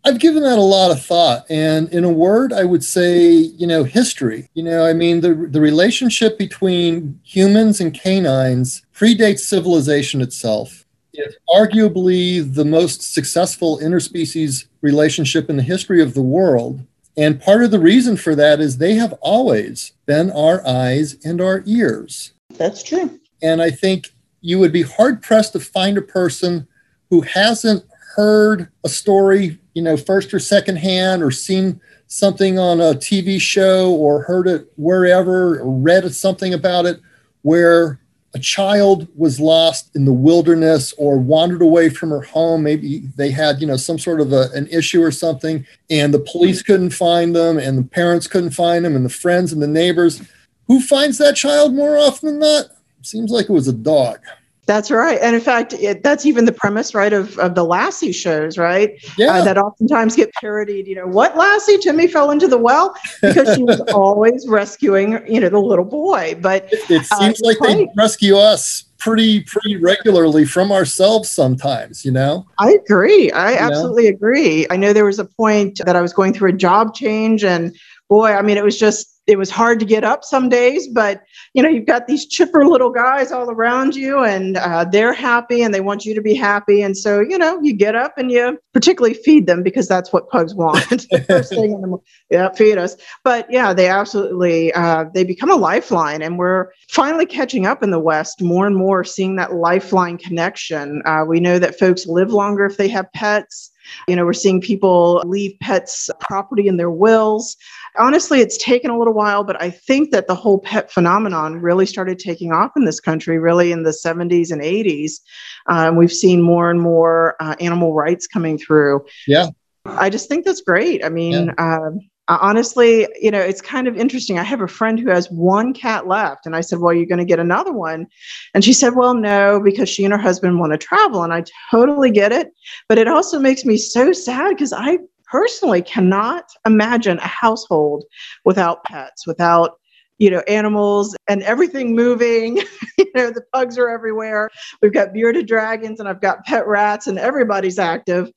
I've 0.06 0.20
given 0.20 0.44
that 0.44 0.56
a 0.56 0.62
lot 0.62 0.92
of 0.92 1.04
thought. 1.04 1.46
And 1.50 1.92
in 1.92 2.04
a 2.04 2.08
word, 2.08 2.52
I 2.52 2.62
would 2.62 2.84
say, 2.84 3.26
you 3.28 3.66
know, 3.66 3.82
history. 3.82 4.48
You 4.54 4.62
know, 4.62 4.86
I 4.86 4.92
mean, 4.92 5.20
the, 5.20 5.34
the 5.34 5.60
relationship 5.60 6.38
between 6.38 7.18
humans 7.24 7.80
and 7.80 7.92
canines 7.92 8.82
predates 8.94 9.40
civilization 9.40 10.20
itself. 10.20 10.84
It's 11.12 11.34
arguably 11.52 12.54
the 12.54 12.64
most 12.64 13.14
successful 13.14 13.80
interspecies 13.80 14.66
relationship 14.80 15.50
in 15.50 15.56
the 15.56 15.64
history 15.64 16.00
of 16.00 16.14
the 16.14 16.22
world. 16.22 16.86
And 17.16 17.40
part 17.40 17.64
of 17.64 17.72
the 17.72 17.80
reason 17.80 18.16
for 18.16 18.36
that 18.36 18.60
is 18.60 18.78
they 18.78 18.94
have 18.94 19.14
always 19.14 19.92
been 20.04 20.30
our 20.30 20.64
eyes 20.64 21.16
and 21.24 21.40
our 21.40 21.64
ears. 21.66 22.32
That's 22.50 22.84
true. 22.84 23.18
And 23.42 23.60
I 23.60 23.70
think 23.70 24.10
you 24.40 24.60
would 24.60 24.72
be 24.72 24.82
hard 24.82 25.20
pressed 25.20 25.54
to 25.54 25.60
find 25.60 25.98
a 25.98 26.02
person 26.02 26.68
who 27.10 27.22
hasn't 27.22 27.84
heard 28.16 28.68
a 28.82 28.88
story, 28.88 29.58
you 29.74 29.82
know, 29.82 29.94
first 29.96 30.32
or 30.32 30.38
second 30.38 30.76
hand, 30.76 31.22
or 31.22 31.30
seen 31.30 31.78
something 32.06 32.58
on 32.58 32.80
a 32.80 32.94
TV 32.94 33.38
show, 33.38 33.92
or 33.92 34.22
heard 34.22 34.48
it 34.48 34.72
wherever, 34.76 35.60
or 35.60 35.70
read 35.70 36.10
something 36.14 36.54
about 36.54 36.86
it, 36.86 36.98
where 37.42 38.00
a 38.34 38.38
child 38.38 39.06
was 39.16 39.38
lost 39.38 39.94
in 39.94 40.06
the 40.06 40.12
wilderness 40.12 40.94
or 40.98 41.18
wandered 41.18 41.60
away 41.60 41.90
from 41.90 42.08
her 42.08 42.22
home. 42.22 42.62
Maybe 42.62 43.00
they 43.16 43.30
had, 43.30 43.60
you 43.60 43.66
know, 43.66 43.76
some 43.76 43.98
sort 43.98 44.22
of 44.22 44.32
a, 44.32 44.48
an 44.54 44.66
issue 44.68 45.02
or 45.02 45.10
something, 45.10 45.66
and 45.90 46.12
the 46.12 46.18
police 46.18 46.62
couldn't 46.62 46.90
find 46.90 47.36
them, 47.36 47.58
and 47.58 47.78
the 47.78 47.82
parents 47.82 48.26
couldn't 48.26 48.50
find 48.50 48.82
them, 48.82 48.96
and 48.96 49.04
the 49.04 49.10
friends 49.10 49.52
and 49.52 49.62
the 49.62 49.66
neighbors. 49.66 50.22
Who 50.68 50.80
finds 50.80 51.18
that 51.18 51.36
child 51.36 51.74
more 51.74 51.98
often 51.98 52.30
than 52.30 52.38
not? 52.38 52.66
Seems 53.02 53.30
like 53.30 53.50
it 53.50 53.52
was 53.52 53.68
a 53.68 53.74
dog. 53.74 54.20
That's 54.66 54.90
right. 54.90 55.18
And 55.22 55.36
in 55.36 55.40
fact, 55.40 55.74
it, 55.74 56.02
that's 56.02 56.26
even 56.26 56.44
the 56.44 56.52
premise, 56.52 56.92
right, 56.94 57.12
of, 57.12 57.38
of 57.38 57.54
the 57.54 57.64
Lassie 57.64 58.12
shows, 58.12 58.58
right? 58.58 59.00
Yeah. 59.16 59.34
Uh, 59.34 59.44
that 59.44 59.58
oftentimes 59.58 60.16
get 60.16 60.32
parodied. 60.34 60.88
You 60.88 60.96
know, 60.96 61.06
what 61.06 61.36
Lassie? 61.36 61.78
Timmy 61.78 62.08
fell 62.08 62.32
into 62.32 62.48
the 62.48 62.58
well 62.58 62.94
because 63.22 63.54
she 63.54 63.62
was 63.62 63.80
always 63.94 64.44
rescuing, 64.48 65.24
you 65.32 65.40
know, 65.40 65.48
the 65.48 65.58
little 65.58 65.84
boy. 65.84 66.36
But 66.40 66.68
It, 66.72 66.90
it 66.90 67.06
Uh, 67.12 67.18
seems 67.18 67.40
like 67.40 67.58
they 67.60 67.88
rescue 67.96 68.36
us 68.36 68.84
pretty 68.98 69.40
pretty 69.42 69.76
regularly 69.76 70.46
from 70.46 70.72
ourselves 70.72 71.30
sometimes 71.30 72.02
you 72.02 72.10
know 72.10 72.46
I 72.58 72.72
agree. 72.72 73.30
I 73.30 73.52
absolutely 73.54 74.06
agree. 74.08 74.66
I 74.70 74.76
know 74.76 74.94
there 74.94 75.04
was 75.04 75.18
a 75.18 75.26
point 75.26 75.80
that 75.84 75.94
I 75.94 76.00
was 76.00 76.14
going 76.14 76.32
through 76.32 76.48
a 76.48 76.54
job 76.54 76.94
change 76.94 77.44
and 77.44 77.76
boy, 78.08 78.32
I 78.32 78.40
mean 78.42 78.56
it 78.56 78.64
was 78.64 78.78
just 78.78 79.15
it 79.26 79.38
was 79.38 79.50
hard 79.50 79.80
to 79.80 79.86
get 79.86 80.04
up 80.04 80.24
some 80.24 80.48
days, 80.48 80.86
but 80.88 81.22
you 81.52 81.62
know, 81.62 81.68
you've 81.68 81.86
got 81.86 82.06
these 82.06 82.26
chipper 82.26 82.64
little 82.64 82.90
guys 82.90 83.32
all 83.32 83.50
around 83.50 83.96
you 83.96 84.22
and 84.22 84.56
uh, 84.56 84.84
they're 84.84 85.12
happy 85.12 85.62
and 85.62 85.74
they 85.74 85.80
want 85.80 86.04
you 86.04 86.14
to 86.14 86.20
be 86.20 86.34
happy. 86.34 86.80
And 86.82 86.96
so, 86.96 87.20
you 87.20 87.36
know, 87.36 87.60
you 87.60 87.72
get 87.72 87.96
up 87.96 88.14
and 88.16 88.30
you 88.30 88.58
particularly 88.72 89.14
feed 89.14 89.46
them 89.46 89.62
because 89.62 89.88
that's 89.88 90.12
what 90.12 90.28
pugs 90.28 90.54
want. 90.54 91.06
First 91.26 91.50
thing 91.50 91.72
in 91.72 91.80
the 91.80 91.88
morning, 91.88 92.04
yeah, 92.30 92.50
feed 92.52 92.78
us. 92.78 92.96
But 93.24 93.50
yeah, 93.50 93.72
they 93.72 93.88
absolutely, 93.88 94.72
uh, 94.72 95.06
they 95.12 95.24
become 95.24 95.50
a 95.50 95.56
lifeline 95.56 96.22
and 96.22 96.38
we're 96.38 96.70
finally 96.88 97.26
catching 97.26 97.66
up 97.66 97.82
in 97.82 97.90
the 97.90 97.98
West 97.98 98.40
more 98.40 98.66
and 98.66 98.76
more 98.76 99.02
seeing 99.02 99.36
that 99.36 99.54
lifeline 99.54 100.18
connection. 100.18 101.02
Uh, 101.04 101.24
we 101.26 101.40
know 101.40 101.58
that 101.58 101.78
folks 101.78 102.06
live 102.06 102.30
longer 102.30 102.64
if 102.64 102.76
they 102.76 102.88
have 102.88 103.12
pets. 103.12 103.72
You 104.08 104.16
know, 104.16 104.24
we're 104.24 104.32
seeing 104.32 104.60
people 104.60 105.22
leave 105.26 105.58
pets 105.60 106.10
property 106.20 106.68
in 106.68 106.76
their 106.76 106.90
wills. 106.90 107.56
Honestly, 107.98 108.40
it's 108.40 108.58
taken 108.58 108.90
a 108.90 108.98
little 108.98 109.14
while, 109.14 109.44
but 109.44 109.60
I 109.60 109.70
think 109.70 110.10
that 110.10 110.26
the 110.26 110.34
whole 110.34 110.58
pet 110.58 110.90
phenomenon 110.92 111.56
really 111.56 111.86
started 111.86 112.18
taking 112.18 112.52
off 112.52 112.72
in 112.76 112.84
this 112.84 113.00
country 113.00 113.38
really 113.38 113.72
in 113.72 113.82
the 113.82 113.90
70s 113.90 114.50
and 114.50 114.62
80s. 114.62 115.20
Um, 115.66 115.96
we've 115.96 116.12
seen 116.12 116.42
more 116.42 116.70
and 116.70 116.80
more 116.80 117.36
uh, 117.40 117.54
animal 117.60 117.94
rights 117.94 118.26
coming 118.26 118.58
through. 118.58 119.04
yeah 119.26 119.48
I 119.86 120.10
just 120.10 120.28
think 120.28 120.44
that's 120.44 120.62
great. 120.62 121.04
I 121.04 121.08
mean, 121.08 121.52
um, 121.58 122.00
uh, 122.28 122.38
honestly, 122.40 123.06
you 123.20 123.30
know, 123.30 123.40
it's 123.40 123.60
kind 123.60 123.86
of 123.86 123.96
interesting. 123.96 124.38
I 124.38 124.42
have 124.42 124.60
a 124.60 124.66
friend 124.66 124.98
who 124.98 125.10
has 125.10 125.30
one 125.30 125.72
cat 125.72 126.08
left, 126.08 126.44
and 126.44 126.56
I 126.56 126.60
said, 126.60 126.80
"Well, 126.80 126.92
you're 126.92 127.06
going 127.06 127.18
to 127.18 127.24
get 127.24 127.38
another 127.38 127.72
one," 127.72 128.06
and 128.52 128.64
she 128.64 128.72
said, 128.72 128.96
"Well, 128.96 129.14
no, 129.14 129.60
because 129.62 129.88
she 129.88 130.04
and 130.04 130.12
her 130.12 130.18
husband 130.18 130.58
want 130.58 130.72
to 130.72 130.78
travel." 130.78 131.22
And 131.22 131.32
I 131.32 131.44
totally 131.70 132.10
get 132.10 132.32
it, 132.32 132.52
but 132.88 132.98
it 132.98 133.06
also 133.06 133.38
makes 133.38 133.64
me 133.64 133.76
so 133.76 134.12
sad 134.12 134.50
because 134.50 134.72
I 134.72 134.98
personally 135.30 135.82
cannot 135.82 136.50
imagine 136.64 137.18
a 137.18 137.26
household 137.28 138.04
without 138.44 138.82
pets, 138.84 139.26
without 139.26 139.78
you 140.18 140.30
know 140.30 140.42
animals 140.48 141.14
and 141.28 141.42
everything 141.42 141.94
moving. 141.94 142.62
You 142.98 143.12
know 143.14 143.30
the 143.30 143.42
pugs 143.52 143.78
are 143.78 143.90
everywhere. 143.90 144.50
We've 144.80 144.92
got 144.92 145.12
bearded 145.12 145.46
dragons 145.46 146.00
and 146.00 146.08
i've 146.08 146.20
got 146.20 146.44
pet 146.44 146.66
rats 146.66 147.06
and 147.06 147.18
everybody's 147.18 147.78
active. 147.78 148.30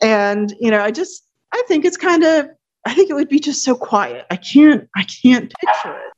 And 0.00 0.54
you 0.60 0.70
know 0.70 0.80
i 0.80 0.90
just 0.90 1.26
i 1.52 1.62
think 1.68 1.84
it's 1.84 1.96
kind 1.96 2.22
of 2.22 2.48
i 2.84 2.94
think 2.94 3.10
it 3.10 3.14
would 3.14 3.28
be 3.28 3.40
just 3.40 3.64
so 3.64 3.74
quiet. 3.74 4.26
I 4.30 4.36
can't 4.36 4.88
i 4.96 5.04
can't 5.04 5.52
picture 5.60 5.96
it. 5.96 6.12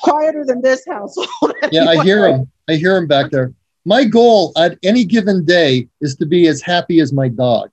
Quieter 0.00 0.44
than 0.46 0.62
this 0.62 0.84
household. 0.86 1.54
Yeah 1.72 1.86
i 1.86 2.02
hear 2.02 2.28
him 2.28 2.50
i 2.68 2.74
hear 2.74 2.96
him 2.96 3.06
back 3.06 3.30
there. 3.30 3.52
My 3.84 4.04
goal 4.04 4.52
at 4.56 4.78
any 4.82 5.04
given 5.04 5.44
day 5.44 5.88
is 6.00 6.16
to 6.16 6.26
be 6.26 6.46
as 6.48 6.60
happy 6.60 7.00
as 7.00 7.14
my 7.14 7.28
dog. 7.28 7.70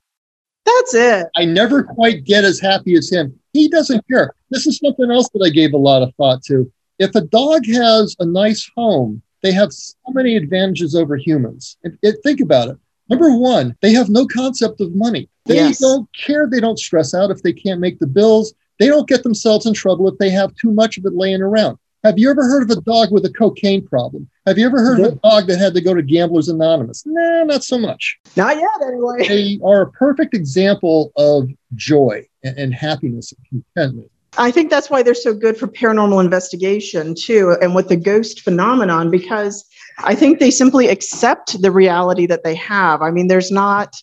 That's 0.64 0.94
it. 0.94 1.26
I 1.36 1.44
never 1.44 1.82
quite 1.82 2.24
get 2.24 2.44
as 2.44 2.58
happy 2.58 2.94
as 2.96 3.10
him. 3.10 3.38
He 3.52 3.68
doesn't 3.68 4.06
care. 4.08 4.34
This 4.50 4.66
is 4.66 4.78
something 4.78 5.10
else 5.10 5.28
that 5.34 5.44
i 5.44 5.50
gave 5.50 5.74
a 5.74 5.78
lot 5.78 6.02
of 6.02 6.14
thought 6.14 6.42
to. 6.44 6.70
If 6.98 7.14
a 7.14 7.20
dog 7.20 7.66
has 7.66 8.16
a 8.18 8.24
nice 8.24 8.70
home 8.76 9.22
they 9.42 9.52
have 9.52 9.72
so 9.72 9.94
many 10.08 10.36
advantages 10.36 10.94
over 10.94 11.16
humans. 11.16 11.76
And, 11.84 11.98
and 12.02 12.16
think 12.22 12.40
about 12.40 12.68
it 12.68 12.78
number 13.08 13.34
one 13.36 13.76
they 13.80 13.92
have 13.92 14.08
no 14.08 14.26
concept 14.26 14.80
of 14.80 14.94
money. 14.94 15.28
They 15.46 15.56
Yes. 15.56 15.78
don't 15.78 16.08
care. 16.14 16.46
They 16.50 16.60
don't 16.60 16.78
stress 16.78 17.14
out 17.14 17.30
if 17.30 17.42
they 17.42 17.52
can't 17.52 17.80
make 17.80 17.98
the 17.98 18.06
bills. 18.06 18.52
They 18.78 18.86
don't 18.86 19.08
get 19.08 19.22
themselves 19.22 19.66
in 19.66 19.74
trouble 19.74 20.06
if 20.08 20.18
they 20.18 20.30
have 20.30 20.54
too 20.54 20.72
much 20.72 20.98
of 20.98 21.04
it 21.06 21.14
laying 21.14 21.40
around. 21.42 21.78
Have 22.04 22.18
you 22.18 22.30
ever 22.30 22.44
heard 22.44 22.62
of 22.62 22.70
a 22.70 22.80
dog 22.82 23.10
with 23.10 23.24
a 23.24 23.32
cocaine 23.32 23.84
problem? 23.84 24.28
Have 24.46 24.56
you 24.56 24.66
ever 24.66 24.78
heard 24.78 25.00
of 25.00 25.12
a 25.14 25.16
dog 25.16 25.48
that 25.48 25.58
had 25.58 25.74
to 25.74 25.80
go 25.80 25.94
to 25.94 26.02
gamblers 26.02 26.48
anonymous? 26.48 27.02
Nah 27.04 27.44
not 27.44 27.64
so 27.64 27.76
much. 27.76 28.18
Not 28.36 28.56
yet 28.56 28.68
anyway. 28.86 29.26
They 29.26 29.58
are 29.64 29.82
a 29.82 29.90
perfect 29.90 30.32
example 30.34 31.12
of 31.16 31.48
joy 31.74 32.24
and, 32.44 32.56
and 32.56 32.74
happiness 32.74 33.32
and 33.32 33.64
contentment. 33.74 34.10
I 34.36 34.52
think 34.52 34.70
that's 34.70 34.90
why 34.90 35.02
they're 35.02 35.14
so 35.14 35.34
good 35.34 35.56
for 35.56 35.66
paranormal 35.66 36.22
investigation 36.22 37.14
too, 37.16 37.56
and 37.60 37.74
with 37.74 37.88
the 37.88 37.96
ghost 37.96 38.42
phenomenon, 38.42 39.10
because 39.10 39.64
I 40.04 40.14
think 40.14 40.38
they 40.38 40.50
simply 40.50 40.88
accept 40.88 41.60
the 41.60 41.70
reality 41.70 42.26
that 42.26 42.44
they 42.44 42.54
have. 42.54 43.02
I 43.02 43.10
mean, 43.10 43.28
there's 43.28 43.50
not. 43.50 43.94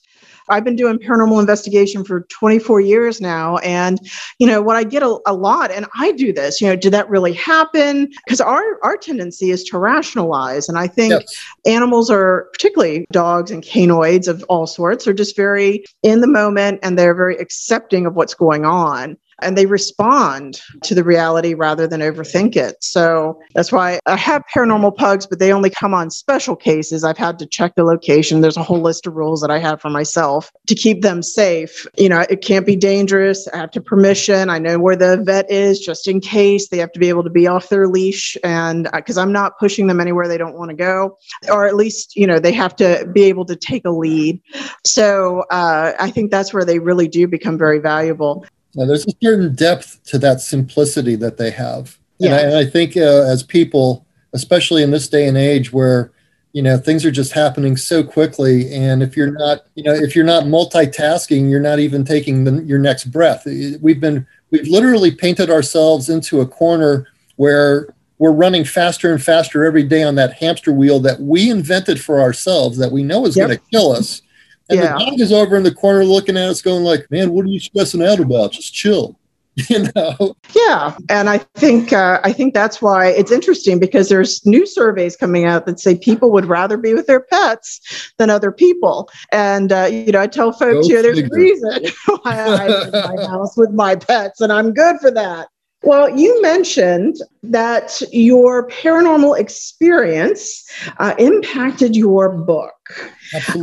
I've 0.47 0.63
been 0.63 0.75
doing 0.75 0.99
paranormal 0.99 1.39
investigation 1.39 2.03
for 2.03 2.21
24 2.29 2.79
years 2.79 3.19
now. 3.19 3.57
And, 3.57 3.99
you 4.37 4.45
know, 4.45 4.61
what 4.61 4.75
I 4.75 4.83
get 4.83 5.01
a, 5.01 5.17
a 5.25 5.33
lot, 5.33 5.71
and 5.71 5.87
I 5.97 6.11
do 6.11 6.31
this, 6.31 6.61
you 6.61 6.67
know, 6.67 6.75
did 6.75 6.93
that 6.93 7.09
really 7.09 7.33
happen? 7.33 8.11
Because 8.25 8.41
our, 8.41 8.79
our 8.83 8.95
tendency 8.95 9.49
is 9.49 9.63
to 9.65 9.79
rationalize. 9.79 10.69
And 10.69 10.77
I 10.77 10.85
think 10.87 11.13
Yes. 11.13 11.43
animals 11.65 12.11
are, 12.11 12.47
particularly 12.53 13.07
dogs 13.11 13.49
and 13.49 13.63
canoids 13.63 14.27
of 14.27 14.43
all 14.47 14.67
sorts, 14.67 15.07
are 15.07 15.13
just 15.13 15.35
very 15.35 15.83
in 16.03 16.21
the 16.21 16.27
moment 16.27 16.79
and 16.83 16.97
they're 16.97 17.15
very 17.15 17.37
accepting 17.37 18.05
of 18.05 18.15
what's 18.15 18.35
going 18.35 18.65
on 18.65 19.17
and 19.41 19.57
they 19.57 19.65
respond 19.65 20.61
to 20.83 20.95
the 20.95 21.03
reality 21.03 21.53
rather 21.53 21.87
than 21.87 22.01
overthink 22.01 22.55
it. 22.55 22.83
So 22.83 23.41
that's 23.53 23.71
why 23.71 23.99
I 24.05 24.15
have 24.15 24.43
paranormal 24.53 24.95
pugs, 24.95 25.25
but 25.27 25.39
they 25.39 25.51
only 25.51 25.69
come 25.69 25.93
on 25.93 26.09
special 26.09 26.55
cases. 26.55 27.03
I've 27.03 27.17
had 27.17 27.39
to 27.39 27.45
check 27.45 27.75
the 27.75 27.83
location. 27.83 28.41
There's 28.41 28.57
a 28.57 28.63
whole 28.63 28.81
list 28.81 29.07
of 29.07 29.15
rules 29.15 29.41
that 29.41 29.51
I 29.51 29.59
have 29.59 29.81
for 29.81 29.89
myself 29.89 30.51
to 30.67 30.75
keep 30.75 31.01
them 31.01 31.21
safe. 31.21 31.85
You 31.97 32.09
know, 32.09 32.25
it 32.29 32.41
can't 32.41 32.65
be 32.65 32.75
dangerous. 32.75 33.47
I 33.49 33.57
have 33.57 33.71
to 33.71 33.81
permission. 33.81 34.49
I 34.49 34.59
know 34.59 34.79
where 34.79 34.95
the 34.95 35.17
vet 35.17 35.49
is 35.51 35.79
just 35.79 36.07
in 36.07 36.21
case. 36.21 36.69
They 36.69 36.77
have 36.77 36.91
to 36.93 36.99
be 36.99 37.09
able 37.09 37.23
to 37.23 37.29
be 37.29 37.47
off 37.47 37.69
their 37.69 37.87
leash 37.87 38.37
and 38.43 38.87
because 38.93 39.17
I'm 39.17 39.31
not 39.31 39.57
pushing 39.59 39.87
them 39.87 39.99
anywhere 39.99 40.27
they 40.27 40.37
don't 40.37 40.57
want 40.57 40.69
to 40.69 40.75
go, 40.75 41.17
or 41.49 41.67
at 41.67 41.75
least, 41.75 42.15
you 42.15 42.25
know, 42.25 42.39
they 42.39 42.53
have 42.53 42.75
to 42.77 43.07
be 43.13 43.23
able 43.23 43.45
to 43.45 43.55
take 43.55 43.85
a 43.85 43.89
lead. 43.89 44.41
So 44.83 45.43
uh, 45.51 45.93
I 45.99 46.09
think 46.11 46.31
that's 46.31 46.53
where 46.53 46.65
they 46.65 46.79
really 46.79 47.07
do 47.07 47.27
become 47.27 47.57
very 47.57 47.79
valuable. 47.79 48.45
Now, 48.75 48.85
there's 48.85 49.05
a 49.07 49.11
certain 49.23 49.55
depth 49.55 50.03
to 50.07 50.17
that 50.19 50.41
simplicity 50.41 51.15
that 51.15 51.37
they 51.37 51.51
have. 51.51 51.97
And, 52.19 52.33
I, 52.33 52.37
Yeah. 52.41 52.47
and 52.47 52.57
I 52.57 52.65
think 52.65 52.97
uh, 52.97 53.23
as 53.23 53.43
people, 53.43 54.05
especially 54.33 54.83
in 54.83 54.91
this 54.91 55.07
day 55.07 55.27
and 55.27 55.37
age 55.37 55.71
where, 55.71 56.11
you 56.53 56.61
know, 56.61 56.77
things 56.77 57.05
are 57.05 57.11
just 57.11 57.31
happening 57.33 57.75
so 57.77 58.03
quickly. 58.03 58.73
And 58.73 59.01
if 59.03 59.15
you're 59.17 59.31
not, 59.31 59.65
you 59.75 59.83
know, 59.83 59.93
if 59.93 60.15
you're 60.15 60.25
not 60.25 60.43
multitasking, 60.45 61.49
you're 61.49 61.59
not 61.59 61.79
even 61.79 62.03
taking 62.05 62.43
the, 62.43 62.63
your 62.63 62.79
next 62.79 63.05
breath. 63.05 63.43
We've 63.45 63.99
been, 63.99 64.25
we've 64.51 64.67
literally 64.67 65.11
painted 65.11 65.49
ourselves 65.49 66.09
into 66.09 66.41
a 66.41 66.45
corner 66.45 67.07
where 67.37 67.93
we're 68.17 68.31
running 68.31 68.63
faster 68.63 69.11
and 69.11 69.21
faster 69.21 69.65
every 69.65 69.83
day 69.83 70.01
on 70.03 70.15
that 70.15 70.33
hamster 70.33 70.71
wheel 70.71 70.99
that 71.01 71.19
we 71.19 71.49
invented 71.49 71.99
for 72.01 72.21
ourselves 72.21 72.77
that 72.77 72.91
we 72.91 73.03
know 73.03 73.25
is 73.25 73.35
Yep. 73.35 73.47
going 73.47 73.57
to 73.57 73.63
kill 73.71 73.91
us. 73.91 74.21
And 74.69 74.79
Yeah. 74.79 74.93
the 74.97 75.05
dog 75.05 75.19
is 75.19 75.31
over 75.31 75.55
in 75.55 75.63
the 75.63 75.73
corner 75.73 76.03
looking 76.03 76.37
at 76.37 76.49
us, 76.49 76.61
going 76.61 76.83
like, 76.83 77.05
"Man, 77.11 77.31
what 77.31 77.45
are 77.45 77.49
you 77.49 77.59
stressing 77.59 78.03
out 78.03 78.19
about? 78.19 78.51
Just 78.53 78.73
chill." 78.73 79.15
You 79.69 79.87
know, 79.95 80.35
Yeah, 80.53 80.97
and 81.09 81.29
I 81.29 81.37
think 81.55 81.93
uh, 81.93 82.19
I 82.25 82.33
think 82.33 82.53
that's 82.53 82.81
why 82.81 83.07
it's 83.07 83.31
interesting 83.31 83.79
because 83.79 84.09
there's 84.09 84.45
new 84.45 84.65
surveys 84.65 85.15
coming 85.15 85.45
out 85.45 85.65
that 85.65 85.79
say 85.79 85.97
people 85.97 86.29
would 86.31 86.45
rather 86.45 86.75
be 86.75 86.93
with 86.93 87.07
their 87.07 87.21
pets 87.21 88.11
than 88.17 88.29
other 88.29 88.51
people, 88.51 89.09
and 89.31 89.71
uh, 89.71 89.87
you 89.89 90.11
know 90.11 90.19
I 90.19 90.27
tell 90.27 90.51
folks, 90.51 90.87
Go 90.87 90.89
you 90.89 90.95
know, 90.95 91.01
there's 91.03 91.19
a 91.19 91.29
reason 91.31 91.85
why 92.23 92.37
I 92.37 92.67
live 92.67 92.93
in 92.93 92.99
my 93.17 93.25
house 93.29 93.55
with 93.55 93.71
my 93.71 93.95
pets, 93.95 94.41
and 94.41 94.51
I'm 94.51 94.73
good 94.73 94.97
for 94.99 95.09
that. 95.11 95.47
Well, 95.85 96.09
you 96.17 96.41
mentioned 96.41 97.17
that 97.43 98.01
your 98.11 98.67
paranormal 98.69 99.39
experience 99.39 100.67
uh, 100.97 101.13
impacted 101.19 101.95
your 101.95 102.29
book. 102.31 102.73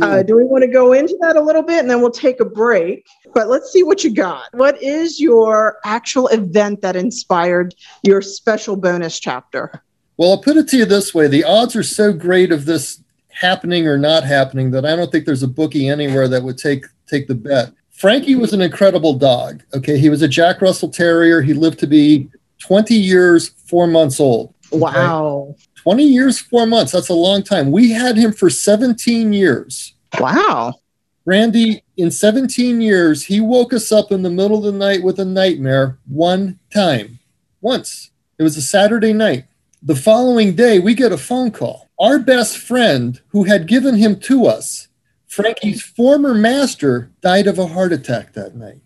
Uh, 0.01 0.23
do 0.23 0.37
we 0.37 0.45
want 0.45 0.61
to 0.61 0.69
go 0.69 0.93
into 0.93 1.17
that 1.19 1.35
a 1.35 1.41
little 1.41 1.63
bit 1.63 1.81
and 1.81 1.89
then 1.89 1.99
we'll 1.99 2.11
take 2.11 2.39
a 2.39 2.45
break? 2.45 3.05
But 3.33 3.49
let's 3.49 3.73
see 3.73 3.83
what 3.83 4.05
you 4.05 4.13
got. 4.13 4.45
What 4.53 4.81
is 4.81 5.19
your 5.19 5.79
actual 5.83 6.29
event 6.29 6.81
that 6.81 6.95
inspired 6.95 7.75
your 8.03 8.21
special 8.21 8.77
bonus 8.77 9.19
chapter? 9.19 9.83
Well, 10.15 10.31
I'll 10.31 10.41
put 10.41 10.55
it 10.55 10.69
to 10.69 10.77
you 10.77 10.85
this 10.85 11.13
way: 11.13 11.27
the 11.27 11.43
odds 11.43 11.75
are 11.75 11.83
so 11.83 12.13
great 12.13 12.53
of 12.53 12.63
this 12.63 13.03
happening 13.27 13.85
or 13.85 13.97
not 13.97 14.23
happening 14.23 14.71
that 14.71 14.85
I 14.85 14.95
don't 14.95 15.11
think 15.11 15.25
there's 15.25 15.43
a 15.43 15.47
bookie 15.47 15.89
anywhere 15.89 16.29
that 16.29 16.43
would 16.43 16.57
take 16.57 16.85
take 17.05 17.27
the 17.27 17.35
bet. 17.35 17.73
Frankie 17.93 18.35
was 18.35 18.53
an 18.53 18.61
incredible 18.61 19.13
dog. 19.13 19.63
Okay, 19.73 19.97
he 19.97 20.09
was 20.09 20.21
a 20.21 20.27
Jack 20.27 20.61
Russell 20.61 20.89
Terrier. 20.89 21.41
He 21.41 21.53
lived 21.53 21.79
to 21.79 21.87
be 21.87 22.29
20 22.59 22.95
years, 22.95 23.49
four 23.67 23.87
months 23.87 24.19
old. 24.19 24.53
Wow. 24.71 25.55
20 25.75 26.03
years, 26.03 26.39
four 26.39 26.65
months. 26.65 26.91
That's 26.91 27.09
a 27.09 27.13
long 27.13 27.43
time. 27.43 27.71
We 27.71 27.91
had 27.91 28.17
him 28.17 28.33
for 28.33 28.49
17 28.49 29.33
years. 29.33 29.93
Wow. 30.19 30.75
Randy, 31.25 31.83
in 31.97 32.11
17 32.11 32.81
years, 32.81 33.25
he 33.25 33.39
woke 33.39 33.73
us 33.73 33.91
up 33.91 34.11
in 34.11 34.23
the 34.23 34.29
middle 34.29 34.57
of 34.57 34.63
the 34.63 34.77
night 34.77 35.03
with 35.03 35.19
a 35.19 35.25
nightmare 35.25 35.97
one 36.07 36.59
time. 36.73 37.19
Once. 37.61 38.11
It 38.37 38.43
was 38.43 38.57
a 38.57 38.61
Saturday 38.61 39.13
night. 39.13 39.45
The 39.81 39.95
following 39.95 40.55
day, 40.55 40.79
we 40.79 40.95
get 40.95 41.11
a 41.11 41.17
phone 41.17 41.51
call. 41.51 41.89
Our 41.99 42.19
best 42.19 42.57
friend, 42.57 43.19
who 43.29 43.43
had 43.43 43.67
given 43.67 43.95
him 43.95 44.19
to 44.21 44.45
us, 44.45 44.87
Frankie's 45.35 45.81
former 45.81 46.33
master, 46.33 47.11
died 47.21 47.47
of 47.47 47.57
a 47.59 47.67
heart 47.67 47.91
attack 47.93 48.33
that 48.33 48.55
night. 48.55 48.79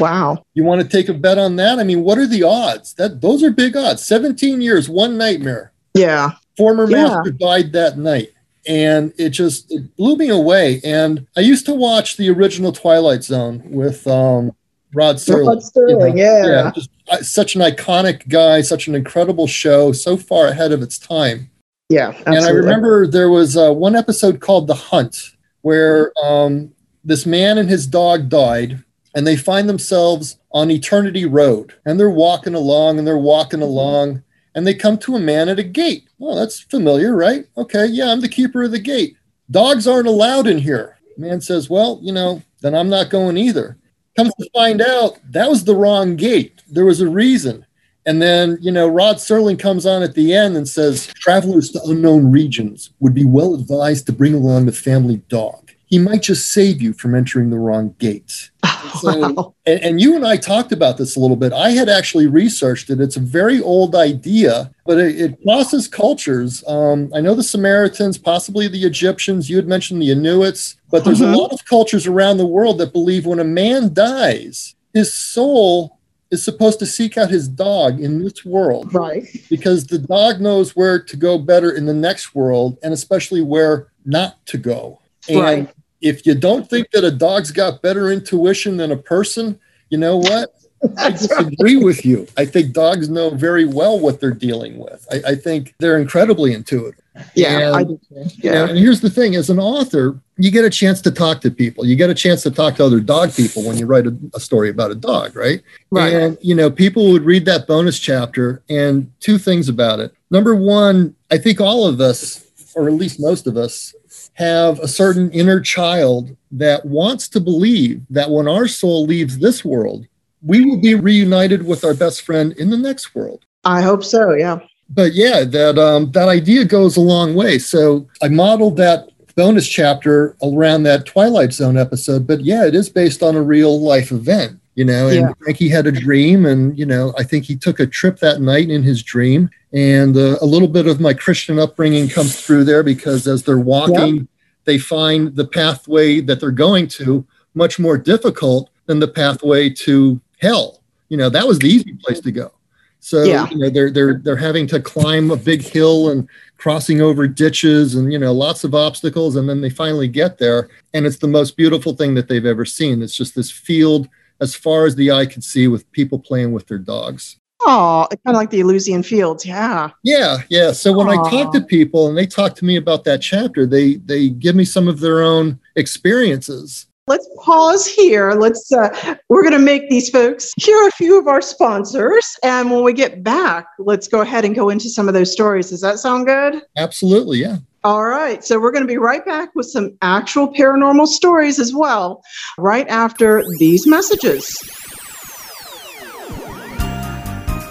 Wow. 0.00 0.44
You 0.54 0.64
want 0.64 0.80
to 0.80 0.88
take 0.88 1.08
a 1.08 1.14
bet 1.14 1.38
on 1.38 1.56
that? 1.56 1.78
I 1.78 1.84
mean, 1.84 2.02
what 2.02 2.18
are 2.18 2.26
the 2.26 2.42
odds? 2.42 2.94
That 2.94 3.20
those 3.20 3.42
are 3.42 3.50
big 3.50 3.76
odds. 3.76 4.02
17 4.04 4.60
years, 4.60 4.88
one 4.88 5.18
nightmare. 5.18 5.72
Yeah. 5.94 6.32
Former 6.56 6.88
Yeah. 6.90 7.04
master 7.08 7.30
died 7.30 7.72
that 7.72 7.98
night. 7.98 8.30
and 8.68 9.12
it 9.16 9.28
just 9.30 9.70
it 9.70 9.94
blew 9.96 10.16
me 10.16 10.28
away. 10.28 10.80
And 10.82 11.24
I 11.36 11.40
used 11.40 11.66
to 11.66 11.74
watch 11.74 12.16
the 12.16 12.28
original 12.30 12.72
Twilight 12.72 13.22
Zone 13.22 13.62
with 13.66 14.04
um, 14.08 14.50
Rod 14.92 15.16
Serling. 15.16 15.46
Rod 15.46 15.58
Serling, 15.58 16.16
You 16.16 16.24
yeah. 16.24 16.46
yeah, 16.46 16.72
just 16.74 16.90
uh, 17.08 17.18
such 17.22 17.54
an 17.54 17.60
iconic 17.60 18.26
guy, 18.28 18.62
such 18.62 18.88
an 18.88 18.96
incredible 18.96 19.46
show, 19.46 19.92
so 19.92 20.16
far 20.16 20.48
ahead 20.48 20.72
of 20.72 20.82
its 20.82 20.98
time. 20.98 21.48
Yeah, 21.88 22.08
absolutely. 22.08 22.36
And 22.38 22.44
I 22.44 22.50
remember 22.50 23.06
there 23.06 23.30
was 23.30 23.56
uh, 23.56 23.70
one 23.72 23.94
episode 23.94 24.40
called 24.40 24.66
The 24.66 24.74
Hunt 24.74 25.35
where 25.66 26.12
um, 26.22 26.72
this 27.02 27.26
man 27.26 27.58
and 27.58 27.68
his 27.68 27.88
dog 27.88 28.28
died, 28.28 28.84
and 29.16 29.26
they 29.26 29.36
find 29.36 29.68
themselves 29.68 30.38
on 30.52 30.70
Eternity 30.70 31.24
Road. 31.24 31.74
And 31.84 31.98
they're 31.98 32.08
walking 32.08 32.54
along 32.54 33.00
and 33.00 33.06
they're 33.06 33.18
walking 33.18 33.62
along, 33.62 34.22
and 34.54 34.64
they 34.64 34.74
come 34.74 34.96
to 34.98 35.16
a 35.16 35.18
man 35.18 35.48
at 35.48 35.58
a 35.58 35.64
gate. 35.64 36.08
Well, 36.18 36.36
that's 36.36 36.60
familiar, 36.60 37.16
right? 37.16 37.46
Okay, 37.56 37.86
yeah, 37.86 38.12
I'm 38.12 38.20
the 38.20 38.28
keeper 38.28 38.62
of 38.62 38.70
the 38.70 38.78
gate. 38.78 39.16
Dogs 39.50 39.88
aren't 39.88 40.06
allowed 40.06 40.46
in 40.46 40.58
here. 40.58 40.98
Man 41.18 41.40
says, 41.40 41.68
Well, 41.68 41.98
you 42.00 42.12
know, 42.12 42.44
then 42.60 42.76
I'm 42.76 42.88
not 42.88 43.10
going 43.10 43.36
either. 43.36 43.76
Comes 44.16 44.34
to 44.36 44.48
find 44.54 44.80
out 44.80 45.18
that 45.32 45.50
was 45.50 45.64
the 45.64 45.74
wrong 45.74 46.14
gate. 46.14 46.62
There 46.70 46.84
was 46.84 47.00
a 47.00 47.08
reason. 47.08 47.65
And 48.06 48.22
then, 48.22 48.56
you 48.60 48.70
know, 48.70 48.86
Rod 48.88 49.16
Serling 49.16 49.58
comes 49.58 49.84
on 49.84 50.02
at 50.02 50.14
the 50.14 50.32
end 50.32 50.56
and 50.56 50.68
says, 50.68 51.08
travelers 51.08 51.70
to 51.72 51.82
unknown 51.84 52.30
regions 52.30 52.90
would 53.00 53.14
be 53.14 53.24
well 53.24 53.54
advised 53.54 54.06
to 54.06 54.12
bring 54.12 54.32
along 54.32 54.66
the 54.66 54.72
family 54.72 55.16
dog. 55.28 55.72
He 55.86 55.98
might 55.98 56.22
just 56.22 56.50
save 56.52 56.80
you 56.82 56.92
from 56.92 57.14
entering 57.14 57.50
the 57.50 57.58
wrong 57.58 57.94
gate. 57.98 58.50
So, 59.00 59.32
Wow. 59.32 59.54
and, 59.66 59.80
and 59.82 60.00
you 60.00 60.14
and 60.14 60.24
I 60.24 60.36
talked 60.36 60.70
about 60.70 60.96
this 60.96 61.16
a 61.16 61.20
little 61.20 61.36
bit. 61.36 61.52
I 61.52 61.70
had 61.70 61.88
actually 61.88 62.26
researched 62.28 62.88
it. 62.88 63.00
It's 63.00 63.16
a 63.16 63.20
very 63.20 63.60
old 63.60 63.94
idea, 63.96 64.70
but 64.86 64.98
it, 64.98 65.20
it 65.20 65.42
crosses 65.42 65.88
cultures. 65.88 66.62
Um, 66.68 67.10
I 67.14 67.20
know 67.20 67.34
the 67.34 67.42
Samaritans, 67.42 68.16
possibly 68.16 68.68
the 68.68 68.84
Egyptians. 68.84 69.50
You 69.50 69.56
had 69.56 69.66
mentioned 69.66 70.00
the 70.00 70.12
Inuits, 70.12 70.76
but 70.90 71.04
there's 71.04 71.20
Mhm. 71.20 71.34
a 71.34 71.36
lot 71.36 71.52
of 71.52 71.64
cultures 71.64 72.06
around 72.06 72.36
the 72.38 72.46
world 72.46 72.78
that 72.78 72.92
believe 72.92 73.26
when 73.26 73.40
a 73.40 73.44
man 73.44 73.92
dies, 73.92 74.76
his 74.94 75.12
soul 75.12 75.95
is 76.30 76.44
supposed 76.44 76.78
to 76.80 76.86
seek 76.86 77.16
out 77.16 77.30
his 77.30 77.48
dog 77.48 78.00
in 78.00 78.22
this 78.22 78.44
world 78.44 78.92
Right. 78.92 79.24
because 79.48 79.86
the 79.86 79.98
dog 79.98 80.40
knows 80.40 80.74
where 80.74 80.98
to 81.00 81.16
go 81.16 81.38
better 81.38 81.70
in 81.70 81.86
the 81.86 81.94
next 81.94 82.34
world 82.34 82.78
and 82.82 82.92
especially 82.92 83.42
where 83.42 83.88
not 84.04 84.44
to 84.46 84.58
go. 84.58 84.98
And 85.28 85.40
Right. 85.40 85.70
if 86.00 86.26
you 86.26 86.34
don't 86.34 86.68
think 86.68 86.90
that 86.90 87.04
a 87.04 87.10
dog's 87.10 87.50
got 87.52 87.80
better 87.82 88.10
intuition 88.10 88.76
than 88.76 88.90
a 88.90 88.96
person, 88.96 89.58
you 89.88 89.98
know 89.98 90.16
what? 90.16 90.55
I 90.98 91.10
disagree 91.10 91.76
with 91.76 92.04
you. 92.04 92.26
I 92.36 92.44
think 92.44 92.72
dogs 92.72 93.08
know 93.08 93.30
very 93.30 93.64
well 93.64 93.98
what 93.98 94.20
they're 94.20 94.30
dealing 94.32 94.78
with. 94.78 95.06
I, 95.10 95.32
I 95.32 95.34
think 95.34 95.74
they're 95.78 95.98
incredibly 95.98 96.52
intuitive. 96.52 97.00
Yeah, 97.34 97.74
And- 97.78 97.88
do 97.88 98.00
too. 98.08 98.14
You 98.14 98.50
know, 98.50 98.62
Yeah. 98.64 98.68
and 98.68 98.78
here's 98.78 99.00
the 99.00 99.08
thing 99.10 99.34
as 99.36 99.48
an 99.48 99.58
author, 99.58 100.20
you 100.36 100.50
get 100.50 100.64
a 100.66 100.70
chance 100.70 101.00
to 101.02 101.10
talk 101.10 101.40
to 101.40 101.50
people. 101.50 101.86
You 101.86 101.96
get 101.96 102.10
a 102.10 102.14
chance 102.14 102.42
to 102.42 102.50
talk 102.50 102.76
to 102.76 102.84
other 102.84 103.00
dog 103.00 103.34
people 103.34 103.62
when 103.64 103.78
you 103.78 103.86
write 103.86 104.06
a, 104.06 104.14
a 104.34 104.40
story 104.40 104.68
about 104.68 104.90
a 104.90 104.94
dog, 104.94 105.34
right? 105.34 105.62
Right. 105.90 106.12
And, 106.12 106.36
you 106.42 106.54
know, 106.54 106.70
people 106.70 107.10
would 107.12 107.22
read 107.24 107.46
that 107.46 107.66
bonus 107.66 107.98
chapter 107.98 108.62
and 108.68 109.10
two 109.20 109.38
things 109.38 109.70
about 109.70 109.98
it. 110.00 110.12
Number 110.30 110.54
one, 110.54 111.14
I 111.30 111.38
think 111.38 111.58
all 111.60 111.86
of 111.86 112.00
us, 112.02 112.44
or 112.74 112.86
at 112.88 112.94
least 112.94 113.18
most 113.18 113.46
of 113.46 113.56
us, 113.56 113.94
have 114.34 114.78
a 114.80 114.88
certain 114.88 115.30
inner 115.30 115.60
child 115.60 116.36
that 116.52 116.84
wants 116.84 117.28
to 117.30 117.40
believe 117.40 118.02
that 118.10 118.30
when 118.30 118.46
our 118.46 118.68
soul 118.68 119.06
leaves 119.06 119.38
this 119.38 119.64
world, 119.64 120.06
we 120.42 120.64
will 120.64 120.80
be 120.80 120.94
reunited 120.94 121.66
with 121.66 121.84
our 121.84 121.94
best 121.94 122.22
friend 122.22 122.52
in 122.54 122.70
the 122.70 122.78
next 122.78 123.14
world 123.14 123.44
I 123.64 123.82
hope 123.82 124.04
so. 124.04 124.32
Yeah. 124.32 124.60
but 124.90 125.14
yeah, 125.14 125.42
that 125.44 125.76
um, 125.78 126.12
that 126.12 126.28
idea 126.28 126.64
goes 126.64 126.96
a 126.96 127.00
long 127.00 127.34
way. 127.34 127.58
So 127.58 128.06
I 128.22 128.28
modeled 128.28 128.76
that 128.76 129.08
bonus 129.34 129.68
chapter 129.68 130.36
around 130.42 130.84
that 130.84 131.04
Twilight 131.04 131.52
Zone 131.52 131.76
episode. 131.76 132.26
But 132.26 132.44
yeah, 132.44 132.64
it 132.66 132.74
is 132.74 132.88
based 132.88 133.22
on 133.22 133.34
a 133.34 133.42
real 133.42 133.80
life 133.80 134.12
event, 134.12 134.58
you 134.76 134.84
know. 134.84 135.08
And 135.08 135.16
Yeah. 135.16 135.32
Frankie 135.40 135.68
had 135.68 135.86
a 135.86 135.92
dream, 135.92 136.46
and 136.46 136.78
you 136.78 136.86
know, 136.86 137.12
I 137.18 137.24
think 137.24 137.44
he 137.44 137.56
took 137.56 137.80
a 137.80 137.86
trip 137.86 138.20
that 138.20 138.40
night 138.40 138.70
in 138.70 138.84
his 138.84 139.02
dream, 139.02 139.50
and 139.72 140.16
uh, 140.16 140.38
a 140.40 140.46
little 140.46 140.68
bit 140.68 140.86
of 140.86 141.00
my 141.00 141.12
Christian 141.12 141.58
upbringing 141.58 142.08
comes 142.08 142.40
through 142.40 142.64
there 142.64 142.84
because 142.84 143.26
as 143.26 143.42
they're 143.42 143.58
walking, 143.58 144.28
they 144.64 144.78
find 144.78 145.34
the 145.34 145.46
pathway 145.46 146.20
that 146.20 146.40
they're 146.40 146.50
going 146.52 146.86
to 146.88 147.26
much 147.54 147.78
more 147.78 147.98
difficult 147.98 148.70
than 148.86 149.00
the 149.00 149.08
pathway 149.08 149.68
to 149.68 150.20
hell. 150.40 150.82
You 151.08 151.16
know, 151.16 151.28
that 151.30 151.46
was 151.46 151.58
the 151.58 151.68
easy 151.68 151.94
place 151.94 152.20
to 152.20 152.32
go. 152.32 152.52
So 153.00 153.22
Yeah. 153.22 153.48
you 153.50 153.58
know, 153.58 153.70
they're 153.70 153.90
they're 153.90 154.20
they're 154.24 154.36
having 154.36 154.66
to 154.68 154.80
climb 154.80 155.30
a 155.30 155.36
big 155.36 155.62
hill 155.62 156.10
and 156.10 156.28
crossing 156.58 157.00
over 157.00 157.28
ditches 157.28 157.94
and 157.94 158.12
you 158.12 158.18
know 158.18 158.32
lots 158.32 158.64
of 158.64 158.74
obstacles, 158.74 159.36
and 159.36 159.48
then 159.48 159.60
they 159.60 159.70
finally 159.70 160.08
get 160.08 160.38
there, 160.38 160.68
and 160.94 161.06
it's 161.06 161.18
the 161.18 161.28
most 161.28 161.56
beautiful 161.56 161.94
thing 161.94 162.14
that 162.14 162.28
they've 162.28 162.46
ever 162.46 162.64
seen. 162.64 163.02
It's 163.02 163.14
just 163.14 163.34
this 163.34 163.50
field 163.50 164.08
as 164.40 164.54
far 164.54 164.86
as 164.86 164.96
the 164.96 165.12
eye 165.12 165.26
could 165.26 165.44
see 165.44 165.68
with 165.68 165.90
people 165.92 166.18
playing 166.18 166.52
with 166.52 166.66
their 166.66 166.78
dogs. 166.78 167.36
Oh, 167.64 168.06
it's 168.10 168.20
kind 168.22 168.36
of 168.36 168.38
like 168.40 168.50
the 168.50 168.60
Elysian 168.60 169.02
Fields. 169.02 169.46
Yeah. 169.46 169.90
Yeah, 170.02 170.38
yeah. 170.50 170.72
So 170.72 170.92
when 170.92 171.08
I 171.08 171.16
talk 171.30 171.52
to 171.54 171.60
people 171.62 172.08
and 172.08 172.16
they 172.16 172.26
talk 172.26 172.54
to 172.56 172.64
me 172.66 172.76
about 172.76 173.04
that 173.04 173.22
chapter, 173.22 173.66
they 173.66 173.96
they 173.96 174.28
give 174.30 174.56
me 174.56 174.64
some 174.64 174.88
of 174.88 175.00
their 175.00 175.22
own 175.22 175.58
experiences. 175.74 176.85
Let's 177.08 177.28
pause 177.44 177.86
here. 177.86 178.32
Let's. 178.32 178.72
Uh, 178.72 179.14
we're 179.28 179.42
going 179.42 179.52
to 179.52 179.60
make 179.60 179.88
these 179.88 180.10
folks 180.10 180.52
hear 180.56 180.88
a 180.88 180.90
few 180.92 181.16
of 181.18 181.28
our 181.28 181.40
sponsors, 181.40 182.36
and 182.42 182.68
when 182.68 182.82
we 182.82 182.92
get 182.92 183.22
back, 183.22 183.66
let's 183.78 184.08
go 184.08 184.22
ahead 184.22 184.44
and 184.44 184.56
go 184.56 184.70
into 184.70 184.90
some 184.90 185.06
of 185.06 185.14
those 185.14 185.30
stories. 185.30 185.70
Does 185.70 185.82
that 185.82 186.00
sound 186.00 186.26
good? 186.26 186.62
Absolutely, 186.76 187.38
yeah. 187.38 187.58
All 187.84 188.02
right. 188.02 188.44
So 188.44 188.58
we're 188.58 188.72
going 188.72 188.82
to 188.82 188.88
be 188.88 188.98
right 188.98 189.24
back 189.24 189.54
with 189.54 189.66
some 189.66 189.96
actual 190.02 190.52
paranormal 190.52 191.06
stories 191.06 191.60
as 191.60 191.72
well, 191.72 192.24
right 192.58 192.88
after 192.88 193.44
these 193.60 193.86
messages. 193.86 194.58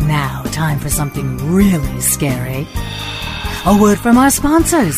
Now, 0.07 0.43
time 0.53 0.79
for 0.79 0.89
something 0.89 1.37
really 1.53 1.99
scary. 1.99 2.65
A 3.65 3.77
word 3.81 3.99
from 3.99 4.17
our 4.17 4.29
sponsors. 4.29 4.97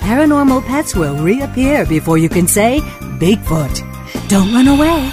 Paranormal 0.00 0.66
pets 0.66 0.96
will 0.96 1.16
reappear 1.22 1.86
before 1.86 2.18
you 2.18 2.28
can 2.28 2.48
say 2.48 2.80
Bigfoot. 3.18 4.28
Don't 4.28 4.52
run 4.52 4.68
away. 4.68 5.10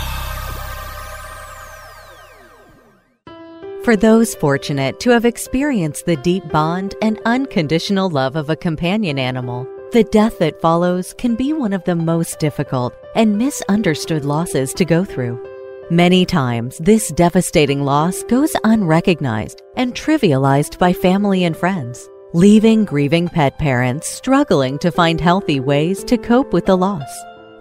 For 3.86 3.96
those 3.96 4.36
fortunate 4.36 5.00
to 5.02 5.10
have 5.12 5.24
experienced 5.24 6.06
the 6.06 6.18
deep 6.18 6.48
bond 6.50 6.96
and 7.02 7.22
unconditional 7.26 8.10
love 8.10 8.36
of 8.36 8.50
a 8.50 8.58
companion 8.58 9.18
animal, 9.18 9.66
the 9.94 10.04
death 10.04 10.38
that 10.40 10.60
follows 10.60 11.14
can 11.18 11.36
be 11.36 11.54
one 11.54 11.72
of 11.72 11.84
the 11.86 11.96
most 11.96 12.40
difficult 12.40 12.94
and 13.16 13.38
misunderstood 13.38 14.26
losses 14.26 14.74
to 14.74 14.84
go 14.84 15.06
through. 15.06 15.42
Many 15.90 16.26
times, 16.26 16.80
this 16.80 17.08
devastating 17.10 17.84
loss 17.84 18.24
goes 18.24 18.54
unrecognized 18.66 19.62
and 19.78 19.94
trivialized 19.94 20.78
by 20.78 20.92
family 20.92 21.46
and 21.46 21.56
friends, 21.56 22.10
leaving 22.34 22.84
grieving 22.84 23.30
pet 23.30 23.58
parents 23.60 24.10
struggling 24.10 24.78
to 24.80 24.92
find 24.92 25.22
healthy 25.22 25.62
ways 25.62 26.04
to 26.06 26.18
cope 26.18 26.52
with 26.52 26.66
the 26.66 26.76
loss. 26.78 27.10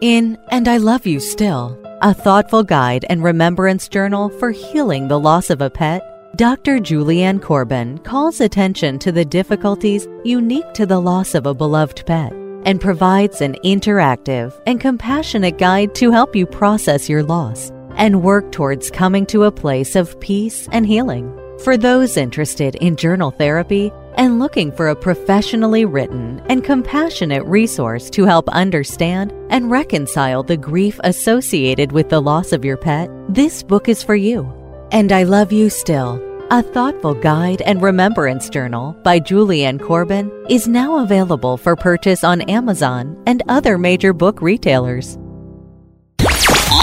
In 0.03 0.37
And 0.49 0.67
I 0.67 0.79
Love 0.79 1.07
You 1.07 1.21
Still, 1.21 1.79
a 2.03 2.13
thoughtful 2.13 2.65
guide 2.65 3.05
and 3.09 3.23
remembrance 3.23 3.87
journal 3.87 4.31
for 4.31 4.51
healing 4.51 5.07
the 5.07 5.21
loss 5.21 5.49
of 5.49 5.61
a 5.61 5.71
pet, 5.71 6.03
Dr. 6.35 6.81
Julianne 6.81 7.41
Corbin 7.41 7.99
calls 7.99 8.41
attention 8.41 8.99
to 8.99 9.13
the 9.13 9.25
difficulties 9.25 10.09
unique 10.25 10.73
to 10.75 10.87
the 10.87 10.99
loss 10.99 11.37
of 11.37 11.47
a 11.47 11.55
beloved 11.55 12.05
pet 12.05 12.33
and 12.65 12.81
provides 12.81 13.41
an 13.41 13.55
interactive 13.65 14.61
and 14.67 14.81
compassionate 14.81 15.59
guide 15.59 15.95
to 15.95 16.11
help 16.11 16.35
you 16.35 16.47
process 16.47 17.09
your 17.09 17.23
loss 17.23 17.71
and 17.95 18.25
work 18.25 18.51
towards 18.51 18.91
coming 18.91 19.25
to 19.27 19.45
a 19.45 19.53
place 19.53 19.95
of 19.95 20.19
peace 20.19 20.69
and 20.73 20.85
healing. 20.85 21.33
For 21.63 21.77
those 21.77 22.17
interested 22.17 22.75
in 22.75 22.97
journal 22.97 23.31
therapy 23.31 23.93
and 24.17 24.39
looking 24.39 24.73
for 24.73 24.89
a 24.89 24.97
professionally 24.97 25.85
written 25.85 26.41
and 26.49 26.65
compassionate 26.65 27.45
resource 27.45 28.09
to 28.11 28.25
help 28.25 28.49
understand 28.49 29.33
and 29.51 29.71
reconcile 29.71 30.43
the 30.43 30.57
grief 30.57 30.99
associated 31.05 31.93
with 31.93 32.09
the 32.09 32.21
loss 32.21 32.53
of 32.53 32.65
your 32.65 32.77
pet, 32.77 33.09
this 33.29 33.63
book 33.63 33.89
is 33.89 34.03
for 34.03 34.15
you. 34.15 34.45
And 34.93 35.13
I 35.13 35.23
Love 35.23 35.53
You 35.53 35.71
Still, 35.71 36.21
a 36.51 36.63
thoughtful 36.63 37.15
guide 37.15 37.63
and 37.63 37.81
remembrance 37.83 38.49
journal 38.51 38.95
by 39.03 39.19
Julianne 39.21 39.81
Corbin, 39.81 40.31
is 40.49 40.69
now 40.69 40.99
available 41.03 41.57
for 41.57 41.77
purchase 41.77 42.25
on 42.25 42.43
Amazon 42.43 43.23
and 43.27 43.43
other 43.49 43.79
major 43.79 44.13
book 44.13 44.43
retailers. 44.43 45.17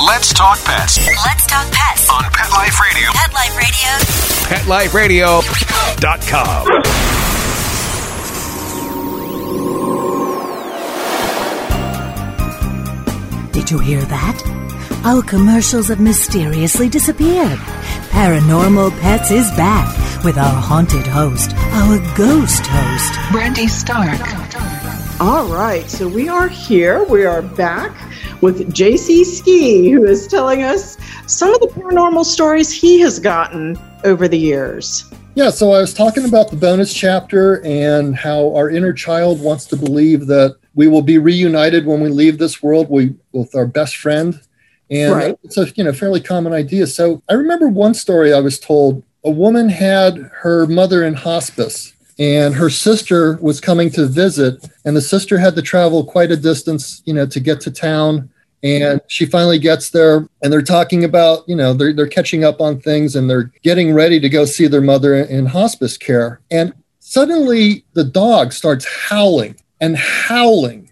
Let's 0.05 0.33
talk 0.33 0.57
pets 0.65 0.97
Let's 1.25 1.45
talk 1.47 1.65
pets. 1.71 2.09
on 2.09 2.23
Pet 2.31 2.51
Life 2.51 2.79
Radio. 2.79 3.09
Pet 3.13 3.33
Life 3.33 4.93
Radio. 4.93 5.41
PetLifeRadio.com. 5.41 7.18
Did 13.51 13.71
you 13.71 13.79
hear 13.79 14.01
that? 14.01 15.01
Our 15.03 15.23
commercials 15.23 15.87
have 15.87 15.99
mysteriously 15.99 16.87
disappeared. 16.87 17.57
Paranormal 18.09 18.91
Pets 18.99 19.31
is 19.31 19.49
back 19.51 20.23
with 20.23 20.37
our 20.37 20.61
haunted 20.61 21.07
host, 21.07 21.55
our 21.55 21.97
ghost 22.15 22.67
host. 22.67 23.31
Brandy 23.31 23.67
Stark. 23.67 24.19
All 25.19 25.47
right, 25.47 25.89
so 25.89 26.07
we 26.07 26.29
are 26.29 26.47
here. 26.47 27.03
We 27.05 27.25
are 27.25 27.41
back 27.41 27.91
with 28.41 28.71
JC 28.71 29.25
Ski, 29.25 29.89
who 29.89 30.05
is 30.05 30.27
telling 30.27 30.61
us 30.61 30.97
some 31.25 31.51
of 31.51 31.59
the 31.59 31.67
paranormal 31.67 32.25
stories 32.25 32.71
he 32.71 32.99
has 32.99 33.17
gotten 33.19 33.79
over 34.03 34.27
the 34.27 34.37
years. 34.37 35.11
Yeah, 35.33 35.49
so 35.49 35.73
I 35.73 35.79
was 35.79 35.93
talking 35.93 36.25
about 36.25 36.51
the 36.51 36.55
bonus 36.55 36.93
chapter 36.93 37.65
and 37.65 38.15
how 38.15 38.53
our 38.55 38.69
inner 38.69 38.93
child 38.93 39.41
wants 39.41 39.65
to 39.65 39.75
believe 39.75 40.27
that 40.27 40.58
we 40.75 40.87
will 40.87 41.01
be 41.01 41.17
reunited 41.17 41.85
when 41.85 41.99
we 42.01 42.09
leave 42.09 42.37
this 42.37 42.61
world 42.61 42.89
we, 42.89 43.15
with 43.31 43.55
our 43.55 43.65
best 43.67 43.97
friend. 43.97 44.39
And 44.89 45.13
Right. 45.13 45.37
it's 45.43 45.57
a 45.57 45.67
you 45.75 45.83
know 45.83 45.93
fairly 45.93 46.19
common 46.19 46.53
idea. 46.53 46.87
So 46.87 47.21
I 47.29 47.33
remember 47.33 47.67
one 47.67 47.93
story 47.93 48.33
I 48.33 48.39
was 48.39 48.59
told. 48.59 49.03
A 49.23 49.29
woman 49.29 49.69
had 49.69 50.17
her 50.41 50.65
mother 50.65 51.03
in 51.03 51.13
hospice, 51.13 51.93
and 52.17 52.55
her 52.55 52.69
sister 52.69 53.37
was 53.41 53.59
coming 53.59 53.89
to 53.91 54.05
visit, 54.07 54.65
and 54.85 54.95
the 54.95 55.01
sister 55.01 55.37
had 55.37 55.55
to 55.55 55.61
travel 55.61 56.03
quite 56.05 56.31
a 56.31 56.37
distance, 56.37 57.03
you 57.05 57.13
know, 57.13 57.25
to 57.27 57.39
get 57.39 57.61
to 57.61 57.71
town. 57.71 58.29
And 58.63 58.99
she 59.07 59.25
finally 59.25 59.59
gets 59.59 59.89
there, 59.89 60.27
and 60.41 60.51
they're 60.51 60.61
talking 60.61 61.03
about, 61.03 61.47
you 61.47 61.55
know, 61.55 61.73
they're, 61.73 61.93
they're 61.93 62.07
catching 62.07 62.43
up 62.43 62.59
on 62.59 62.79
things 62.81 63.15
and 63.15 63.29
they're 63.29 63.51
getting 63.63 63.93
ready 63.93 64.19
to 64.19 64.27
go 64.27 64.43
see 64.43 64.67
their 64.67 64.81
mother 64.81 65.15
in 65.15 65.45
hospice 65.45 65.97
care. 65.97 66.41
And 66.51 66.73
suddenly 66.99 67.85
the 67.93 68.03
dog 68.03 68.51
starts 68.51 68.85
howling 69.07 69.55
and 69.81 69.97
howling. 69.97 70.91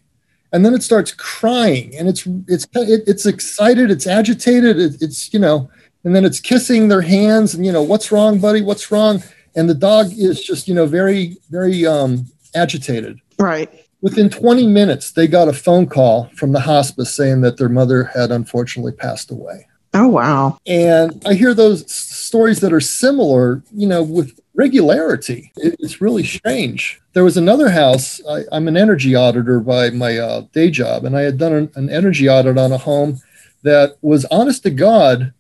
And 0.54 0.66
then 0.66 0.74
it 0.74 0.82
starts 0.84 1.12
crying 1.12 1.94
and 1.98 2.08
it's 2.08 2.26
it's 2.48 2.66
it, 2.76 3.04
it's 3.06 3.26
excited, 3.26 3.92
it's 3.92 4.08
agitated, 4.08 4.80
it, 4.80 5.02
it's 5.02 5.34
you 5.34 5.40
know, 5.40 5.70
and 6.04 6.16
then 6.16 6.24
it's 6.24 6.40
kissing 6.40 6.88
their 6.88 7.02
hands 7.02 7.54
and 7.54 7.66
you 7.66 7.72
know, 7.72 7.84
what's 7.84 8.12
wrong, 8.12 8.40
buddy? 8.40 8.62
What's 8.62 8.90
wrong? 8.92 9.22
And 9.56 9.70
the 9.70 9.74
dog 9.74 10.08
is 10.14 10.42
just, 10.44 10.68
you 10.68 10.74
know, 10.74 10.86
very, 10.86 11.38
very 11.50 11.86
um 11.86 12.26
agitated 12.56 13.20
Right. 13.38 13.70
within 14.02 14.30
20 14.30 14.66
minutes 14.68 15.12
they 15.12 15.28
got 15.28 15.48
a 15.50 15.54
phone 15.54 15.86
call 15.86 16.30
from 16.36 16.54
the 16.54 16.62
hospice 16.62 17.14
saying 17.14 17.42
that 17.42 17.58
their 17.58 17.70
mother 17.70 18.06
had 18.06 18.32
unfortunately 18.32 18.94
passed 18.94 19.30
away 19.32 19.68
Oh, 19.98 20.08
wow. 20.08 20.58
and 20.68 21.22
i 21.26 21.34
hear 21.34 21.54
those 21.54 21.90
stories 21.92 22.60
that 22.60 22.72
are 22.74 22.80
similar 22.80 23.64
you 23.74 23.88
know 23.88 24.04
with 24.04 24.40
regularity 24.54 25.52
it's 25.58 26.02
really 26.02 26.24
strange 26.24 27.00
there 27.14 27.24
was 27.24 27.38
another 27.38 27.70
house 27.70 28.22
I, 28.30 28.44
i'm 28.52 28.68
an 28.68 28.78
energy 28.78 29.16
auditor 29.16 29.60
by 29.60 29.90
my 29.92 30.18
uh, 30.18 30.42
day 30.52 30.70
job 30.70 31.06
and 31.06 31.16
i 31.18 31.22
had 31.22 31.38
done 31.38 31.54
an, 31.54 31.72
an 31.76 31.90
energy 31.90 32.30
audit 32.30 32.58
on 32.58 32.72
a 32.72 32.78
home 32.78 33.20
that 33.64 33.98
was 34.02 34.26
honest 34.26 34.64
to 34.64 34.70
god 34.70 35.34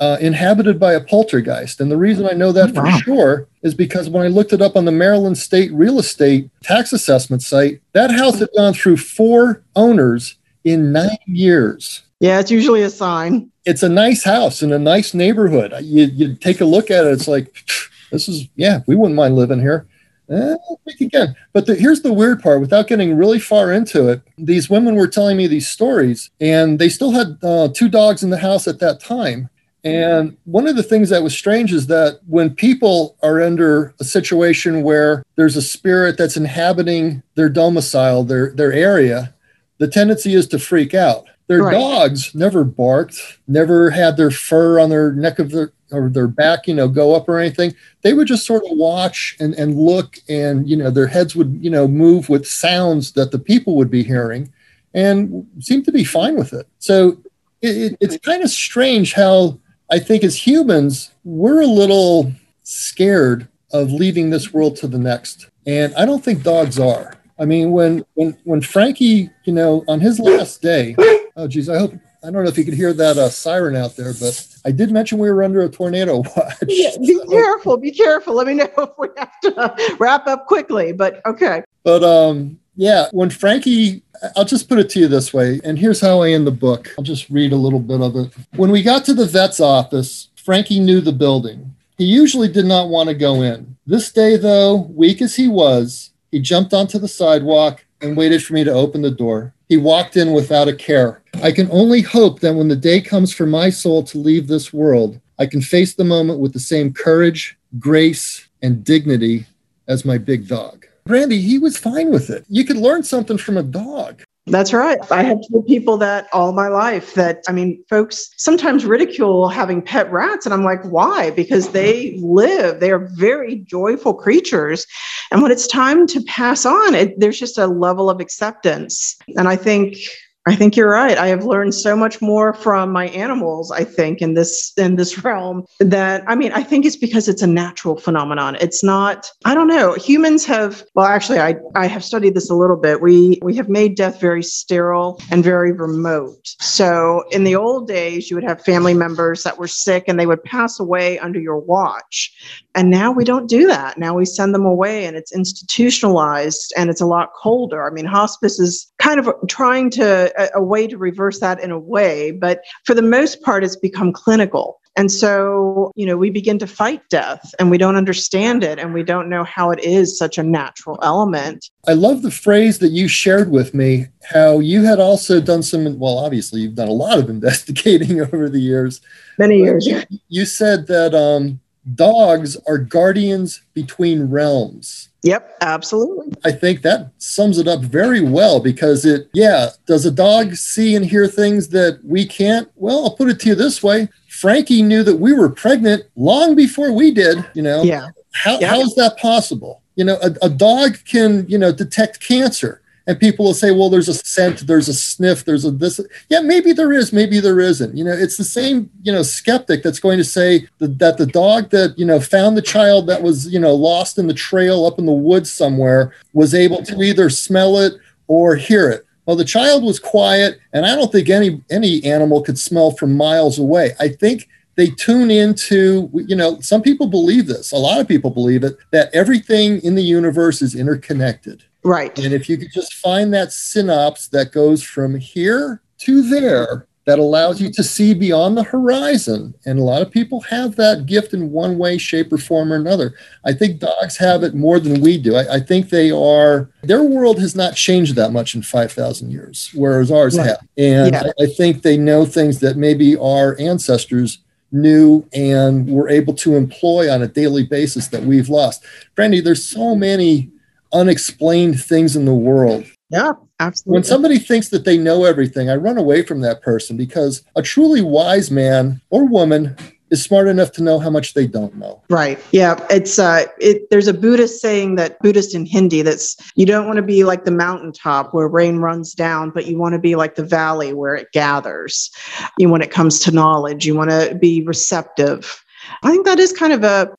uh, 0.00 0.16
inhabited 0.20 0.80
by 0.80 0.94
a 0.94 1.00
poltergeist. 1.04 1.80
And 1.80 1.88
the 1.88 1.96
reason 1.96 2.26
I 2.26 2.32
know 2.32 2.50
that 2.50 2.74
for 2.74 2.82
Wow. 2.82 2.98
sure 3.04 3.46
is 3.62 3.72
because 3.72 4.08
when 4.08 4.24
I 4.24 4.28
looked 4.28 4.52
it 4.52 4.60
up 4.60 4.74
on 4.74 4.84
the 4.84 4.90
Maryland 4.90 5.38
State 5.38 5.70
Real 5.72 6.00
Estate 6.00 6.50
Tax 6.64 6.92
Assessment 6.92 7.40
site, 7.42 7.80
that 7.92 8.10
house 8.10 8.40
had 8.40 8.48
gone 8.56 8.74
through 8.74 8.96
four 8.96 9.62
owners 9.76 10.38
in 10.64 10.90
nine 10.90 11.18
years. 11.26 12.02
Yeah, 12.18 12.40
it's 12.40 12.50
usually 12.50 12.82
a 12.82 12.90
sign. 12.90 13.51
It's 13.64 13.82
a 13.82 13.88
nice 13.88 14.24
house 14.24 14.62
in 14.62 14.72
a 14.72 14.78
nice 14.78 15.14
neighborhood. 15.14 15.72
You, 15.82 16.04
you 16.06 16.34
take 16.34 16.60
a 16.60 16.64
look 16.64 16.90
at 16.90 17.04
it, 17.06 17.12
it's 17.12 17.28
like, 17.28 17.64
this 18.10 18.28
is, 18.28 18.48
yeah, 18.56 18.80
we 18.86 18.96
wouldn't 18.96 19.16
mind 19.16 19.36
living 19.36 19.60
here. 19.60 19.86
Eh, 20.30 20.54
think 20.86 21.00
again. 21.00 21.36
But 21.52 21.66
the, 21.66 21.74
here's 21.74 22.02
the 22.02 22.12
weird 22.12 22.42
part 22.42 22.60
without 22.60 22.86
getting 22.86 23.16
really 23.16 23.38
far 23.38 23.72
into 23.72 24.08
it, 24.08 24.22
these 24.38 24.70
women 24.70 24.94
were 24.94 25.06
telling 25.06 25.36
me 25.36 25.46
these 25.46 25.68
stories, 25.68 26.30
and 26.40 26.78
they 26.78 26.88
still 26.88 27.10
had 27.10 27.38
uh, 27.42 27.68
two 27.74 27.88
dogs 27.88 28.22
in 28.22 28.30
the 28.30 28.38
house 28.38 28.66
at 28.66 28.78
that 28.80 29.00
time. 29.00 29.50
And 29.84 30.36
one 30.44 30.68
of 30.68 30.76
the 30.76 30.82
things 30.82 31.08
that 31.10 31.24
was 31.24 31.36
strange 31.36 31.72
is 31.72 31.88
that 31.88 32.20
when 32.28 32.54
people 32.54 33.16
are 33.22 33.42
under 33.42 33.94
a 34.00 34.04
situation 34.04 34.84
where 34.84 35.24
there's 35.34 35.56
a 35.56 35.62
spirit 35.62 36.16
that's 36.16 36.36
inhabiting 36.36 37.22
their 37.34 37.48
domicile, 37.48 38.22
their, 38.22 38.52
their 38.52 38.72
area, 38.72 39.34
the 39.78 39.88
tendency 39.88 40.34
is 40.34 40.46
to 40.48 40.58
freak 40.60 40.94
out. 40.94 41.26
Their 41.52 41.64
Right. 41.64 41.72
dogs 41.78 42.34
never 42.34 42.64
barked, 42.64 43.16
never 43.46 43.90
had 43.90 44.16
their 44.16 44.30
fur 44.30 44.78
on 44.80 44.88
their 44.90 45.12
neck 45.12 45.38
of 45.38 45.50
their 45.50 45.72
or 45.90 46.08
their 46.08 46.26
back, 46.26 46.66
you 46.66 46.74
know, 46.74 46.88
go 46.88 47.14
up 47.14 47.28
or 47.28 47.38
anything. 47.38 47.74
They 48.00 48.14
would 48.14 48.26
just 48.26 48.46
sort 48.46 48.64
of 48.64 48.70
watch 48.78 49.36
and, 49.38 49.52
and 49.54 49.76
look 49.76 50.18
and 50.28 50.66
you 50.68 50.76
know, 50.76 50.90
their 50.90 51.06
heads 51.06 51.36
would, 51.36 51.58
you 51.60 51.68
know, 51.68 51.86
move 51.86 52.30
with 52.30 52.46
sounds 52.46 53.12
that 53.12 53.30
the 53.30 53.38
people 53.38 53.76
would 53.76 53.90
be 53.90 54.02
hearing 54.02 54.50
and 54.94 55.46
seem 55.60 55.82
to 55.84 55.92
be 55.92 56.04
fine 56.04 56.36
with 56.36 56.54
it. 56.54 56.66
So 56.78 57.18
it, 57.60 57.96
it's 58.00 58.16
kind 58.18 58.42
of 58.42 58.50
strange 58.50 59.12
how 59.12 59.58
I 59.90 59.98
think 59.98 60.24
as 60.24 60.46
humans, 60.46 61.10
we're 61.24 61.60
a 61.60 61.66
little 61.66 62.32
scared 62.62 63.46
of 63.72 63.92
leaving 63.92 64.30
this 64.30 64.52
world 64.52 64.76
to 64.76 64.86
the 64.88 64.98
next. 64.98 65.50
And 65.66 65.94
I 65.96 66.06
don't 66.06 66.24
think 66.24 66.42
dogs 66.42 66.78
are. 66.78 67.18
I 67.38 67.44
mean, 67.44 67.72
when 67.72 68.04
when 68.14 68.36
when 68.44 68.60
Frankie, 68.60 69.30
you 69.44 69.52
know, 69.52 69.84
on 69.88 70.00
his 70.00 70.18
last 70.20 70.62
day, 70.62 70.94
oh 71.36 71.48
geez, 71.48 71.68
I 71.68 71.78
hope 71.78 71.94
I 72.24 72.30
don't 72.30 72.44
know 72.44 72.48
if 72.48 72.56
you 72.56 72.64
could 72.64 72.74
hear 72.74 72.92
that 72.92 73.18
uh, 73.18 73.28
siren 73.28 73.74
out 73.74 73.96
there, 73.96 74.12
but 74.14 74.46
I 74.64 74.70
did 74.70 74.92
mention 74.92 75.18
we 75.18 75.30
were 75.30 75.42
under 75.42 75.62
a 75.62 75.68
tornado 75.68 76.18
watch. 76.36 76.54
Yeah, 76.68 76.90
be 76.98 77.20
careful. 77.28 77.76
Be 77.76 77.90
careful. 77.90 78.34
Let 78.34 78.46
me 78.46 78.54
know 78.54 78.70
if 78.78 78.90
we 78.98 79.08
have 79.16 79.40
to 79.42 79.96
wrap 79.98 80.26
up 80.26 80.46
quickly. 80.46 80.92
But 80.92 81.24
okay. 81.26 81.64
But 81.82 82.04
um, 82.04 82.60
yeah, 82.76 83.08
when 83.12 83.30
Frankie, 83.30 84.02
I'll 84.36 84.44
just 84.44 84.68
put 84.68 84.78
it 84.78 84.88
to 84.90 85.00
you 85.00 85.08
this 85.08 85.34
way, 85.34 85.60
and 85.64 85.78
here's 85.78 86.00
how 86.00 86.22
I 86.22 86.30
end 86.30 86.46
the 86.46 86.52
book. 86.52 86.94
I'll 86.96 87.04
just 87.04 87.28
read 87.28 87.52
a 87.52 87.56
little 87.56 87.80
bit 87.80 88.00
of 88.00 88.16
it. 88.16 88.32
When 88.56 88.70
we 88.70 88.82
got 88.82 89.04
to 89.06 89.14
the 89.14 89.26
vet's 89.26 89.60
office, 89.60 90.28
Frankie 90.36 90.80
knew 90.80 91.00
the 91.00 91.12
building. 91.12 91.74
He 91.98 92.04
usually 92.04 92.48
did 92.48 92.66
not 92.66 92.88
want 92.88 93.08
to 93.08 93.14
go 93.14 93.42
in. 93.42 93.76
This 93.86 94.12
day, 94.12 94.36
though, 94.36 94.88
weak 94.94 95.20
as 95.20 95.36
he 95.36 95.48
was, 95.48 96.10
he 96.30 96.40
jumped 96.40 96.72
onto 96.72 96.98
the 96.98 97.08
sidewalk 97.08 97.84
and 98.00 98.16
waited 98.16 98.42
for 98.42 98.54
me 98.54 98.64
to 98.64 98.72
open 98.72 99.02
the 99.02 99.10
door. 99.10 99.54
He 99.72 99.78
walked 99.78 100.18
in 100.18 100.34
without 100.34 100.68
a 100.68 100.74
care. 100.74 101.22
I 101.42 101.50
can 101.50 101.66
only 101.70 102.02
hope 102.02 102.40
that 102.40 102.54
when 102.54 102.68
the 102.68 102.76
day 102.76 103.00
comes 103.00 103.32
for 103.32 103.46
my 103.46 103.70
soul 103.70 104.02
to 104.02 104.18
leave 104.18 104.46
this 104.46 104.70
world, 104.70 105.18
I 105.38 105.46
can 105.46 105.62
face 105.62 105.94
the 105.94 106.04
moment 106.04 106.40
with 106.40 106.52
the 106.52 106.60
same 106.60 106.92
courage, 106.92 107.56
grace, 107.78 108.46
and 108.60 108.84
dignity 108.84 109.46
as 109.88 110.04
my 110.04 110.18
big 110.18 110.46
dog. 110.46 110.84
Randy, 111.06 111.40
he 111.40 111.58
was 111.58 111.78
fine 111.78 112.10
with 112.10 112.28
it. 112.28 112.44
You 112.50 112.66
could 112.66 112.76
learn 112.76 113.02
something 113.02 113.38
from 113.38 113.56
a 113.56 113.62
dog. 113.62 114.22
That's 114.46 114.72
right. 114.72 114.98
I 115.12 115.22
have 115.22 115.38
told 115.50 115.66
people 115.66 115.96
that 115.98 116.28
all 116.32 116.52
my 116.52 116.66
life 116.66 117.14
that, 117.14 117.44
I 117.48 117.52
mean, 117.52 117.84
folks 117.88 118.32
sometimes 118.36 118.84
ridicule 118.84 119.48
having 119.48 119.80
pet 119.80 120.10
rats. 120.10 120.46
And 120.46 120.52
I'm 120.52 120.64
like, 120.64 120.82
why? 120.84 121.30
Because 121.30 121.68
they 121.68 122.18
live, 122.20 122.80
they 122.80 122.90
are 122.90 123.08
very 123.14 123.56
joyful 123.60 124.14
creatures. 124.14 124.84
And 125.30 125.42
when 125.42 125.52
it's 125.52 125.68
time 125.68 126.08
to 126.08 126.20
pass 126.22 126.66
on, 126.66 126.94
it, 126.94 127.20
there's 127.20 127.38
just 127.38 127.56
a 127.56 127.68
level 127.68 128.10
of 128.10 128.20
acceptance. 128.20 129.16
And 129.36 129.46
I 129.48 129.56
think. 129.56 129.96
I 130.44 130.56
think 130.56 130.76
you're 130.76 130.90
right. 130.90 131.16
I 131.16 131.28
have 131.28 131.44
learned 131.44 131.72
so 131.72 131.94
much 131.94 132.20
more 132.20 132.52
from 132.52 132.90
my 132.90 133.06
animals, 133.08 133.70
I 133.70 133.84
think, 133.84 134.20
in 134.20 134.34
this 134.34 134.72
in 134.76 134.96
this 134.96 135.22
realm 135.22 135.64
that 135.78 136.24
I 136.26 136.34
mean, 136.34 136.50
I 136.52 136.64
think 136.64 136.84
it's 136.84 136.96
because 136.96 137.28
it's 137.28 137.42
a 137.42 137.46
natural 137.46 137.96
phenomenon. 137.96 138.56
It's 138.60 138.82
not, 138.82 139.30
I 139.44 139.54
don't 139.54 139.68
know. 139.68 139.94
Humans 139.94 140.44
have 140.46 140.82
well, 140.94 141.06
actually 141.06 141.38
I 141.38 141.54
I 141.76 141.86
have 141.86 142.02
studied 142.02 142.34
this 142.34 142.50
a 142.50 142.54
little 142.54 142.76
bit. 142.76 143.00
We 143.00 143.38
we 143.42 143.54
have 143.54 143.68
made 143.68 143.94
death 143.94 144.20
very 144.20 144.42
sterile 144.42 145.20
and 145.30 145.44
very 145.44 145.70
remote. 145.70 146.56
So 146.60 147.24
in 147.30 147.44
the 147.44 147.54
old 147.54 147.86
days, 147.86 148.28
you 148.28 148.36
would 148.36 148.44
have 148.44 148.64
family 148.64 148.94
members 148.94 149.44
that 149.44 149.58
were 149.58 149.68
sick 149.68 150.04
and 150.08 150.18
they 150.18 150.26
would 150.26 150.42
pass 150.42 150.80
away 150.80 151.20
under 151.20 151.40
your 151.40 151.58
watch. 151.58 152.32
And 152.74 152.90
now 152.90 153.12
we 153.12 153.24
don't 153.24 153.48
do 153.48 153.66
that. 153.66 153.98
Now 153.98 154.14
we 154.14 154.24
send 154.24 154.54
them 154.54 154.64
away 154.64 155.04
and 155.04 155.16
it's 155.16 155.32
institutionalized 155.32 156.72
and 156.76 156.90
it's 156.90 157.00
a 157.00 157.06
lot 157.06 157.32
colder. 157.34 157.86
I 157.86 157.90
mean, 157.90 158.06
hospice 158.06 158.58
is 158.58 158.90
kind 158.98 159.20
of 159.20 159.30
trying 159.46 159.90
to, 159.90 160.31
a, 160.36 160.48
a 160.54 160.62
way 160.62 160.86
to 160.86 160.96
reverse 160.96 161.40
that 161.40 161.60
in 161.60 161.70
a 161.70 161.78
way, 161.78 162.30
but 162.30 162.62
for 162.84 162.94
the 162.94 163.02
most 163.02 163.42
part, 163.42 163.64
it's 163.64 163.76
become 163.76 164.12
clinical. 164.12 164.80
And 164.96 165.10
so, 165.10 165.90
you 165.94 166.04
know, 166.04 166.16
we 166.16 166.28
begin 166.28 166.58
to 166.58 166.66
fight 166.66 167.00
death 167.08 167.54
and 167.58 167.70
we 167.70 167.78
don't 167.78 167.96
understand 167.96 168.62
it 168.62 168.78
and 168.78 168.92
we 168.92 169.02
don't 169.02 169.30
know 169.30 169.42
how 169.42 169.70
it 169.70 169.80
is 169.82 170.18
such 170.18 170.36
a 170.36 170.42
natural 170.42 170.98
element. 171.02 171.70
I 171.88 171.94
love 171.94 172.22
the 172.22 172.30
phrase 172.30 172.78
that 172.80 172.90
you 172.90 173.08
shared 173.08 173.50
with 173.50 173.72
me, 173.72 174.08
how 174.22 174.58
you 174.58 174.84
had 174.84 175.00
also 175.00 175.40
done 175.40 175.62
some, 175.62 175.98
well, 175.98 176.18
obviously, 176.18 176.60
you've 176.60 176.74
done 176.74 176.88
a 176.88 176.92
lot 176.92 177.18
of 177.18 177.30
investigating 177.30 178.20
over 178.20 178.50
the 178.50 178.60
years. 178.60 179.00
Many 179.38 179.58
years. 179.58 179.88
You 180.28 180.44
said 180.44 180.86
that 180.88 181.14
um, 181.14 181.60
dogs 181.94 182.56
are 182.66 182.78
guardians 182.78 183.62
between 183.72 184.28
realms. 184.28 185.08
Yep, 185.22 185.56
absolutely. 185.60 186.32
I 186.44 186.50
think 186.50 186.82
that 186.82 187.12
sums 187.18 187.58
it 187.58 187.68
up 187.68 187.80
very 187.80 188.20
well 188.20 188.58
because 188.58 189.04
it, 189.04 189.30
yeah, 189.32 189.68
does 189.86 190.04
a 190.04 190.10
dog 190.10 190.56
see 190.56 190.96
and 190.96 191.04
hear 191.04 191.28
things 191.28 191.68
that 191.68 192.00
we 192.04 192.26
can't? 192.26 192.68
Well, 192.74 193.04
I'll 193.04 193.16
put 193.16 193.28
it 193.28 193.38
to 193.40 193.48
you 193.50 193.54
this 193.54 193.82
way 193.82 194.08
Frankie 194.28 194.82
knew 194.82 195.04
that 195.04 195.16
we 195.16 195.32
were 195.32 195.48
pregnant 195.48 196.02
long 196.16 196.56
before 196.56 196.90
we 196.90 197.12
did, 197.12 197.38
you 197.54 197.62
know. 197.62 197.84
Yeah. 197.84 198.08
How, 198.34 198.58
Yeah. 198.58 198.70
how 198.70 198.80
is 198.80 198.94
that 198.96 199.16
possible? 199.18 199.82
You 199.94 200.04
know, 200.04 200.18
a, 200.22 200.34
a 200.46 200.48
dog 200.48 200.96
can, 201.04 201.46
you 201.48 201.58
know, 201.58 201.70
detect 201.70 202.18
cancer. 202.20 202.81
And 203.06 203.18
people 203.18 203.44
will 203.44 203.54
say, 203.54 203.72
well, 203.72 203.90
there's 203.90 204.08
a 204.08 204.14
scent, 204.14 204.66
there's 204.66 204.88
a 204.88 204.94
sniff, 204.94 205.44
there's 205.44 205.64
a 205.64 205.70
this. 205.70 206.00
Yeah, 206.28 206.40
maybe 206.40 206.72
there 206.72 206.92
is, 206.92 207.12
maybe 207.12 207.40
there 207.40 207.60
isn't. 207.60 207.96
You 207.96 208.04
know, 208.04 208.12
it's 208.12 208.36
the 208.36 208.44
same, 208.44 208.90
you 209.02 209.12
know, 209.12 209.22
skeptic 209.22 209.82
that's 209.82 210.00
going 210.00 210.18
to 210.18 210.24
say 210.24 210.68
that, 210.78 210.98
that 210.98 211.18
the 211.18 211.26
dog 211.26 211.70
that, 211.70 211.98
you 211.98 212.06
know, 212.06 212.20
found 212.20 212.56
the 212.56 212.62
child 212.62 213.08
that 213.08 213.22
was, 213.22 213.52
you 213.52 213.58
know, 213.58 213.74
lost 213.74 214.18
in 214.18 214.26
the 214.26 214.34
trail 214.34 214.86
up 214.86 214.98
in 214.98 215.06
the 215.06 215.12
woods 215.12 215.50
somewhere 215.50 216.12
was 216.32 216.54
able 216.54 216.82
to 216.84 217.02
either 217.02 217.28
smell 217.28 217.78
it 217.78 217.94
or 218.28 218.54
hear 218.56 218.88
it. 218.88 219.04
Well, 219.26 219.36
the 219.36 219.44
child 219.44 219.84
was 219.84 220.00
quiet, 220.00 220.58
and 220.72 220.84
I 220.84 220.96
don't 220.96 221.12
think 221.12 221.28
any 221.28 221.62
any 221.70 222.02
animal 222.04 222.42
could 222.42 222.58
smell 222.58 222.90
from 222.90 223.16
miles 223.16 223.58
away. 223.58 223.92
I 224.00 224.08
think 224.08 224.48
they 224.74 224.88
tune 224.88 225.30
into, 225.30 226.10
you 226.26 226.34
know, 226.34 226.58
some 226.60 226.82
people 226.82 227.06
believe 227.06 227.46
this. 227.46 227.72
A 227.72 227.76
lot 227.76 228.00
of 228.00 228.08
people 228.08 228.30
believe 228.30 228.64
it 228.64 228.76
that 228.90 229.14
everything 229.14 229.80
in 229.82 229.94
the 229.94 230.02
universe 230.02 230.62
is 230.62 230.74
interconnected. 230.74 231.62
Right. 231.84 232.16
And 232.18 232.32
if 232.32 232.48
you 232.48 232.56
could 232.56 232.72
just 232.72 232.94
find 232.94 233.32
that 233.34 233.52
synapse 233.52 234.28
that 234.28 234.52
goes 234.52 234.82
from 234.82 235.16
here 235.16 235.82
to 235.98 236.22
there, 236.28 236.86
that 237.04 237.18
allows 237.18 237.60
you 237.60 237.68
to 237.72 237.82
see 237.82 238.14
beyond 238.14 238.56
the 238.56 238.62
horizon. 238.62 239.52
And 239.66 239.80
a 239.80 239.82
lot 239.82 240.02
of 240.02 240.10
people 240.12 240.40
have 240.42 240.76
that 240.76 241.04
gift 241.06 241.34
in 241.34 241.50
one 241.50 241.76
way, 241.76 241.98
shape, 241.98 242.32
or 242.32 242.38
form 242.38 242.72
or 242.72 242.76
another. 242.76 243.14
I 243.44 243.52
think 243.54 243.80
dogs 243.80 244.16
have 244.18 244.44
it 244.44 244.54
more 244.54 244.78
than 244.78 245.00
we 245.00 245.18
do. 245.18 245.34
I, 245.34 245.54
I 245.56 245.58
think 245.60 245.88
they 245.90 246.12
are, 246.12 246.70
their 246.84 247.02
world 247.02 247.40
has 247.40 247.56
not 247.56 247.74
changed 247.74 248.14
that 248.14 248.30
much 248.30 248.54
in 248.54 248.62
5,000 248.62 249.32
years, 249.32 249.70
whereas 249.74 250.12
ours 250.12 250.36
Yeah. 250.36 250.44
have. 250.44 250.58
And 250.78 251.12
Yeah. 251.14 251.22
I, 251.40 251.42
I 251.42 251.46
think 251.46 251.82
they 251.82 251.96
know 251.96 252.24
things 252.24 252.60
that 252.60 252.76
maybe 252.76 253.16
our 253.16 253.56
ancestors 253.58 254.38
knew 254.70 255.26
and 255.32 255.90
were 255.90 256.08
able 256.08 256.34
to 256.34 256.54
employ 256.54 257.10
on 257.12 257.20
a 257.20 257.26
daily 257.26 257.64
basis 257.64 258.06
that 258.08 258.22
we've 258.22 258.48
lost. 258.48 258.84
Brandy, 259.16 259.40
there's 259.40 259.64
so 259.68 259.96
many 259.96 260.50
unexplained 260.92 261.80
things 261.80 262.16
in 262.16 262.24
the 262.24 262.34
world 262.34 262.84
Yeah, 263.10 263.32
absolutely. 263.60 263.96
when 263.96 264.04
somebody 264.04 264.38
thinks 264.38 264.68
that 264.70 264.84
they 264.84 264.98
know 264.98 265.24
everything, 265.24 265.70
I 265.70 265.76
run 265.76 265.98
away 265.98 266.22
from 266.22 266.40
that 266.42 266.62
person 266.62 266.96
because 266.96 267.42
a 267.56 267.62
truly 267.62 268.00
wise 268.02 268.50
man 268.50 269.00
or 269.10 269.24
woman 269.26 269.76
is 270.10 270.22
smart 270.22 270.46
enough 270.46 270.72
to 270.72 270.82
know 270.82 270.98
how 270.98 271.08
much 271.08 271.32
they 271.32 271.46
don't 271.46 271.74
know. 271.76 272.02
Right. 272.10 272.38
Yeah. 272.52 272.78
It's 272.90 273.18
uh 273.18 273.46
it 273.58 273.88
there's 273.88 274.08
a 274.08 274.12
Buddhist 274.14 274.60
saying 274.60 274.96
that 274.96 275.18
Buddhist 275.20 275.54
in 275.54 275.64
Hindi 275.64 276.02
that's 276.02 276.36
you 276.54 276.66
don't 276.66 276.84
want 276.86 276.96
to 276.98 277.02
be 277.02 277.24
like 277.24 277.44
the 277.46 277.50
mountaintop 277.50 278.34
where 278.34 278.46
rain 278.46 278.76
runs 278.76 279.14
down, 279.14 279.48
but 279.50 279.64
you 279.66 279.78
want 279.78 279.94
to 279.94 279.98
be 279.98 280.14
like 280.14 280.34
the 280.34 280.44
valley 280.44 280.92
where 280.92 281.14
it 281.14 281.28
gathers. 281.32 282.10
You 282.58 282.68
when 282.68 282.82
it 282.82 282.90
comes 282.90 283.18
to 283.20 283.30
knowledge, 283.30 283.86
you 283.86 283.94
want 283.94 284.10
to 284.10 284.34
be 284.38 284.62
receptive. 284.66 285.64
I 286.02 286.10
think 286.10 286.26
that 286.26 286.38
is 286.38 286.52
kind 286.52 286.74
of 286.74 286.84
a 286.84 287.10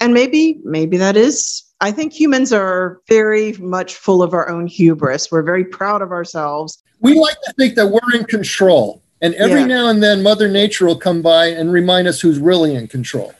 and 0.00 0.12
maybe 0.12 0.58
maybe 0.64 0.96
that 0.96 1.16
is 1.16 1.62
I 1.80 1.90
think 1.90 2.12
humans 2.12 2.52
are 2.52 3.00
very 3.08 3.52
much 3.54 3.94
full 3.94 4.22
of 4.22 4.34
our 4.34 4.48
own 4.48 4.66
hubris. 4.66 5.30
We're 5.32 5.42
very 5.42 5.64
proud 5.64 6.02
of 6.02 6.12
ourselves. 6.12 6.82
We 7.00 7.14
like 7.14 7.36
to 7.46 7.52
think 7.54 7.74
that 7.76 7.86
we're 7.86 8.14
in 8.14 8.24
control. 8.24 9.02
And 9.22 9.34
every 9.34 9.60
Yeah. 9.60 9.66
now 9.66 9.88
and 9.88 10.02
then, 10.02 10.22
Mother 10.22 10.48
Nature 10.48 10.86
will 10.86 10.96
come 10.96 11.22
by 11.22 11.46
and 11.46 11.72
remind 11.72 12.06
us 12.08 12.20
who's 12.20 12.38
really 12.38 12.74
in 12.74 12.86
control. 12.88 13.32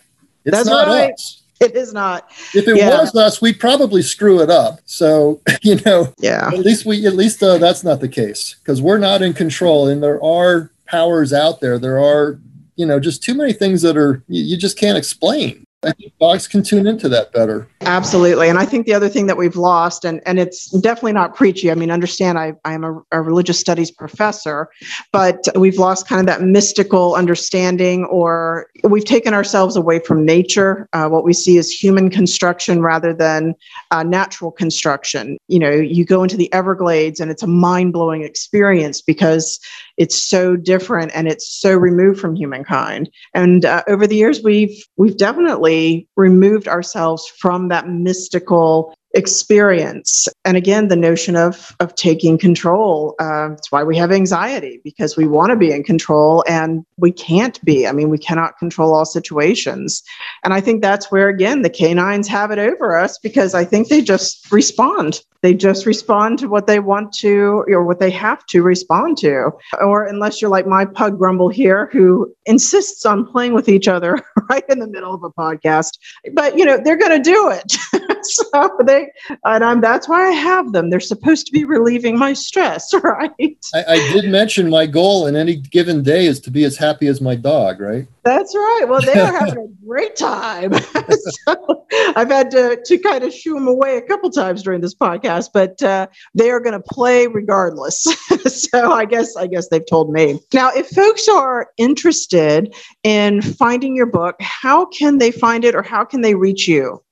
It's 0.44 0.57
That's 0.57 0.68
not 0.68 0.87
right. 0.87 1.12
us. 1.12 1.42
It 1.61 1.76
is 1.76 1.92
not. 1.92 2.31
If 2.55 2.66
it 2.66 2.76
Yeah. 2.79 3.00
was 3.00 3.14
us, 3.14 3.42
we'd 3.42 3.61
probably 3.61 4.00
screw 4.00 4.40
it 4.40 4.48
up. 4.48 4.81
So, 4.87 5.40
you 5.62 5.76
know, 5.85 6.12
Yeah. 6.18 6.48
at 6.50 6.61
least 6.61 6.87
we, 6.87 7.07
at 7.07 7.14
least 7.14 7.42
uh, 7.42 7.59
that's 7.59 7.85
not 7.85 8.00
the 8.00 8.09
case 8.09 8.57
because 8.64 8.81
we're 8.81 8.98
not 8.98 9.20
in 9.20 9.35
control 9.35 9.87
and 9.87 10.03
there 10.03 10.22
are 10.24 10.70
powers 10.87 11.35
out 11.35 11.61
there. 11.61 11.79
There 11.79 11.98
are, 11.98 12.38
you 12.76 12.87
know, 12.87 12.98
just 12.98 13.22
too 13.22 13.35
many 13.35 13.53
things 13.53 13.83
that 13.83 13.98
are, 13.98 14.22
you, 14.29 14.42
you 14.42 14.57
just 14.57 14.79
can't 14.79 14.96
explain. 14.96 15.64
I 15.82 15.92
think 15.92 16.12
dogs 16.20 16.46
can 16.46 16.62
tune 16.62 16.86
into 16.86 17.08
that 17.08 17.32
better. 17.32 17.66
Absolutely. 17.80 18.50
And 18.50 18.58
I 18.58 18.66
think 18.66 18.84
the 18.86 18.92
other 18.92 19.08
thing 19.08 19.26
that 19.28 19.38
we've 19.38 19.56
lost, 19.56 20.04
and, 20.04 20.20
and 20.26 20.38
it's 20.38 20.70
definitely 20.80 21.14
not 21.14 21.34
preachy. 21.34 21.70
I 21.70 21.74
mean, 21.74 21.90
understand 21.90 22.38
I, 22.38 22.52
I 22.66 22.74
am 22.74 22.84
a, 22.84 23.02
a 23.12 23.22
religious 23.22 23.58
studies 23.58 23.90
professor, 23.90 24.68
but 25.10 25.48
we've 25.54 25.78
lost 25.78 26.06
kind 26.06 26.20
of 26.20 26.26
that 26.26 26.42
mystical 26.42 27.14
understanding, 27.14 28.04
or 28.06 28.66
we've 28.84 29.06
taken 29.06 29.32
ourselves 29.32 29.74
away 29.74 30.00
from 30.00 30.24
nature. 30.24 30.86
Uh, 30.92 31.08
what 31.08 31.24
we 31.24 31.32
see 31.32 31.56
is 31.56 31.70
human 31.70 32.10
construction 32.10 32.82
rather 32.82 33.14
than 33.14 33.54
uh, 33.90 34.02
natural 34.02 34.50
construction. 34.50 35.38
You 35.48 35.60
know, 35.60 35.70
you 35.70 36.04
go 36.04 36.22
into 36.22 36.36
the 36.36 36.52
Everglades 36.52 37.20
and 37.20 37.30
it's 37.30 37.42
a 37.42 37.46
mind 37.46 37.94
blowing 37.94 38.22
experience 38.22 39.00
because 39.00 39.58
it's 40.00 40.16
so 40.16 40.56
different 40.56 41.12
and 41.14 41.28
it's 41.28 41.46
so 41.46 41.76
removed 41.76 42.18
from 42.18 42.34
humankind. 42.34 43.10
And 43.34 43.66
uh, 43.66 43.82
over 43.86 44.06
the 44.06 44.16
years, 44.16 44.42
we've 44.42 44.82
we've 44.96 45.18
definitely 45.18 46.08
removed 46.16 46.66
ourselves 46.66 47.30
from 47.38 47.68
that 47.68 47.86
mystical 47.86 48.94
experience. 49.14 50.28
And 50.44 50.56
again, 50.56 50.88
the 50.88 50.96
notion 50.96 51.36
of 51.36 51.74
of 51.80 51.94
taking 51.96 52.38
control. 52.38 53.14
Uh, 53.18 53.48
that's 53.50 53.72
why 53.72 53.82
we 53.82 53.96
have 53.96 54.12
anxiety 54.12 54.80
because 54.84 55.16
we 55.16 55.26
want 55.26 55.50
to 55.50 55.56
be 55.56 55.72
in 55.72 55.82
control 55.82 56.44
and 56.48 56.84
we 56.96 57.12
can't 57.12 57.62
be. 57.64 57.86
I 57.86 57.92
mean, 57.92 58.10
we 58.10 58.18
cannot 58.18 58.58
control 58.58 58.94
all 58.94 59.04
situations. 59.04 60.02
And 60.44 60.54
I 60.54 60.60
think 60.60 60.82
that's 60.82 61.10
where 61.10 61.28
again 61.28 61.62
the 61.62 61.70
canines 61.70 62.28
have 62.28 62.50
it 62.50 62.58
over 62.58 62.96
us 62.96 63.18
because 63.18 63.54
I 63.54 63.64
think 63.64 63.88
they 63.88 64.00
just 64.00 64.50
respond. 64.52 65.22
They 65.42 65.54
just 65.54 65.86
respond 65.86 66.38
to 66.40 66.48
what 66.48 66.66
they 66.66 66.80
want 66.80 67.12
to 67.14 67.64
or 67.68 67.84
what 67.84 67.98
they 67.98 68.10
have 68.10 68.44
to 68.46 68.62
respond 68.62 69.16
to. 69.18 69.50
Or 69.80 70.04
unless 70.04 70.40
you're 70.40 70.50
like 70.50 70.66
my 70.66 70.84
pug 70.84 71.18
Grumble 71.18 71.48
here, 71.48 71.88
who 71.92 72.32
insists 72.44 73.06
on 73.06 73.26
playing 73.26 73.54
with 73.54 73.68
each 73.68 73.88
other 73.88 74.22
right 74.50 74.64
in 74.68 74.78
the 74.78 74.86
middle 74.86 75.14
of 75.14 75.22
a 75.24 75.30
podcast. 75.30 75.98
But 76.34 76.58
you 76.58 76.64
know, 76.64 76.78
they're 76.82 76.98
going 76.98 77.22
to 77.22 77.30
do 77.30 77.50
it. 77.50 77.76
so 78.26 78.70
they, 78.85 79.11
and 79.44 79.64
I'm 79.64 79.80
that's 79.80 80.09
why 80.09 80.28
I 80.28 80.33
have 80.33 80.72
them. 80.72 80.90
They're 80.90 81.00
supposed 81.00 81.46
to 81.46 81.52
be 81.52 81.64
relieving 81.64 82.18
my 82.18 82.33
stress, 82.33 82.92
right? 83.02 83.66
I, 83.74 83.85
I 83.88 83.96
did 84.12 84.30
mention 84.30 84.70
my 84.70 84.87
goal 84.87 85.26
in 85.26 85.37
any 85.37 85.56
given 85.56 86.02
day 86.02 86.26
is 86.26 86.40
to 86.40 86.50
be 86.50 86.64
as 86.64 86.76
happy 86.76 87.06
as 87.06 87.20
my 87.20 87.35
dog, 87.35 87.80
right? 87.80 88.06
That's 88.22 88.54
right. 88.54 88.85
Well, 88.87 89.00
they 89.00 89.18
are 89.18 89.33
having 89.33 89.59
a 89.59 89.87
great 89.87 90.14
time. 90.16 90.72
so 90.74 91.87
I've 92.14 92.28
had 92.28 92.50
to, 92.52 92.80
to 92.85 92.98
kind 92.98 93.24
of 93.24 93.33
shoo 93.33 93.54
them 93.54 93.66
away 93.66 93.96
a 93.96 94.02
couple 94.02 94.30
times 94.30 94.62
during 94.62 94.80
this 94.80 94.94
podcast, 94.94 95.50
but 95.54 95.83
uh, 95.83 96.06
they 96.35 96.50
are 96.50 96.61
going 96.61 96.74
to 96.74 96.85
play 96.92 97.26
regardless. 97.26 98.02
so 98.46 98.92
I 98.92 99.04
guess 99.04 99.37
I 99.37 99.46
guess 99.46 99.68
they've 99.68 99.87
told 99.88 100.12
me. 100.12 100.38
Now, 100.52 100.70
if 100.74 100.88
folks 100.88 101.28
are 101.28 101.68
interested 101.78 102.74
in 103.02 103.42
finding 103.42 103.96
your 103.96 104.06
book, 104.06 104.37
how 104.40 104.87
can 104.87 105.18
they 105.18 105.30
find 105.30 105.64
it, 105.64 105.74
or 105.74 105.83
how 105.83 106.04
can 106.04 106.20
they 106.20 106.35
reach 106.35 106.68
you? 106.68 107.02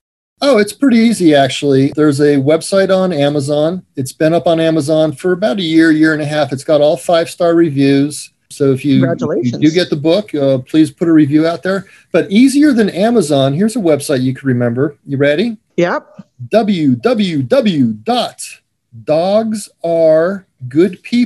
Oh, 0.40 0.59
it's 0.59 0.72
pretty 0.72 0.98
easy 0.98 1.35
actually. 1.35 1.92
There's 1.96 2.20
a 2.20 2.37
website 2.37 2.96
on 2.96 3.12
Amazon. 3.12 3.85
It's 3.96 4.12
been 4.12 4.33
up 4.35 4.46
on 4.46 4.61
Amazon 4.61 5.12
for 5.12 5.33
about 5.33 5.59
a 5.59 5.62
year, 5.62 5.90
year 5.90 6.12
and 6.12 6.22
a 6.22 6.27
half. 6.27 6.53
It's 6.53 6.64
got 6.64 6.81
all 6.81 6.96
five 6.96 7.29
star 7.29 7.55
reviews. 7.55 8.31
So 8.51 8.72
if 8.72 8.85
you, 8.85 9.01
Congratulations. 9.01 9.61
you 9.62 9.68
do 9.68 9.74
get 9.74 9.90
the 9.90 9.96
book, 9.96 10.35
uh, 10.35 10.59
please 10.59 10.90
put 10.90 11.07
a 11.09 11.12
review 11.12 11.46
out 11.46 11.62
there. 11.62 11.87
But 12.12 12.31
easier 12.31 12.72
than 12.72 12.88
Amazon, 12.90 13.53
here's 13.53 13.77
a 13.77 13.81
website 13.81 14.22
you 14.22 14.33
can 14.33 14.48
remember. 14.48 14.96
You 15.05 15.18
ready? 15.18 15.59
Yep. 15.77 16.29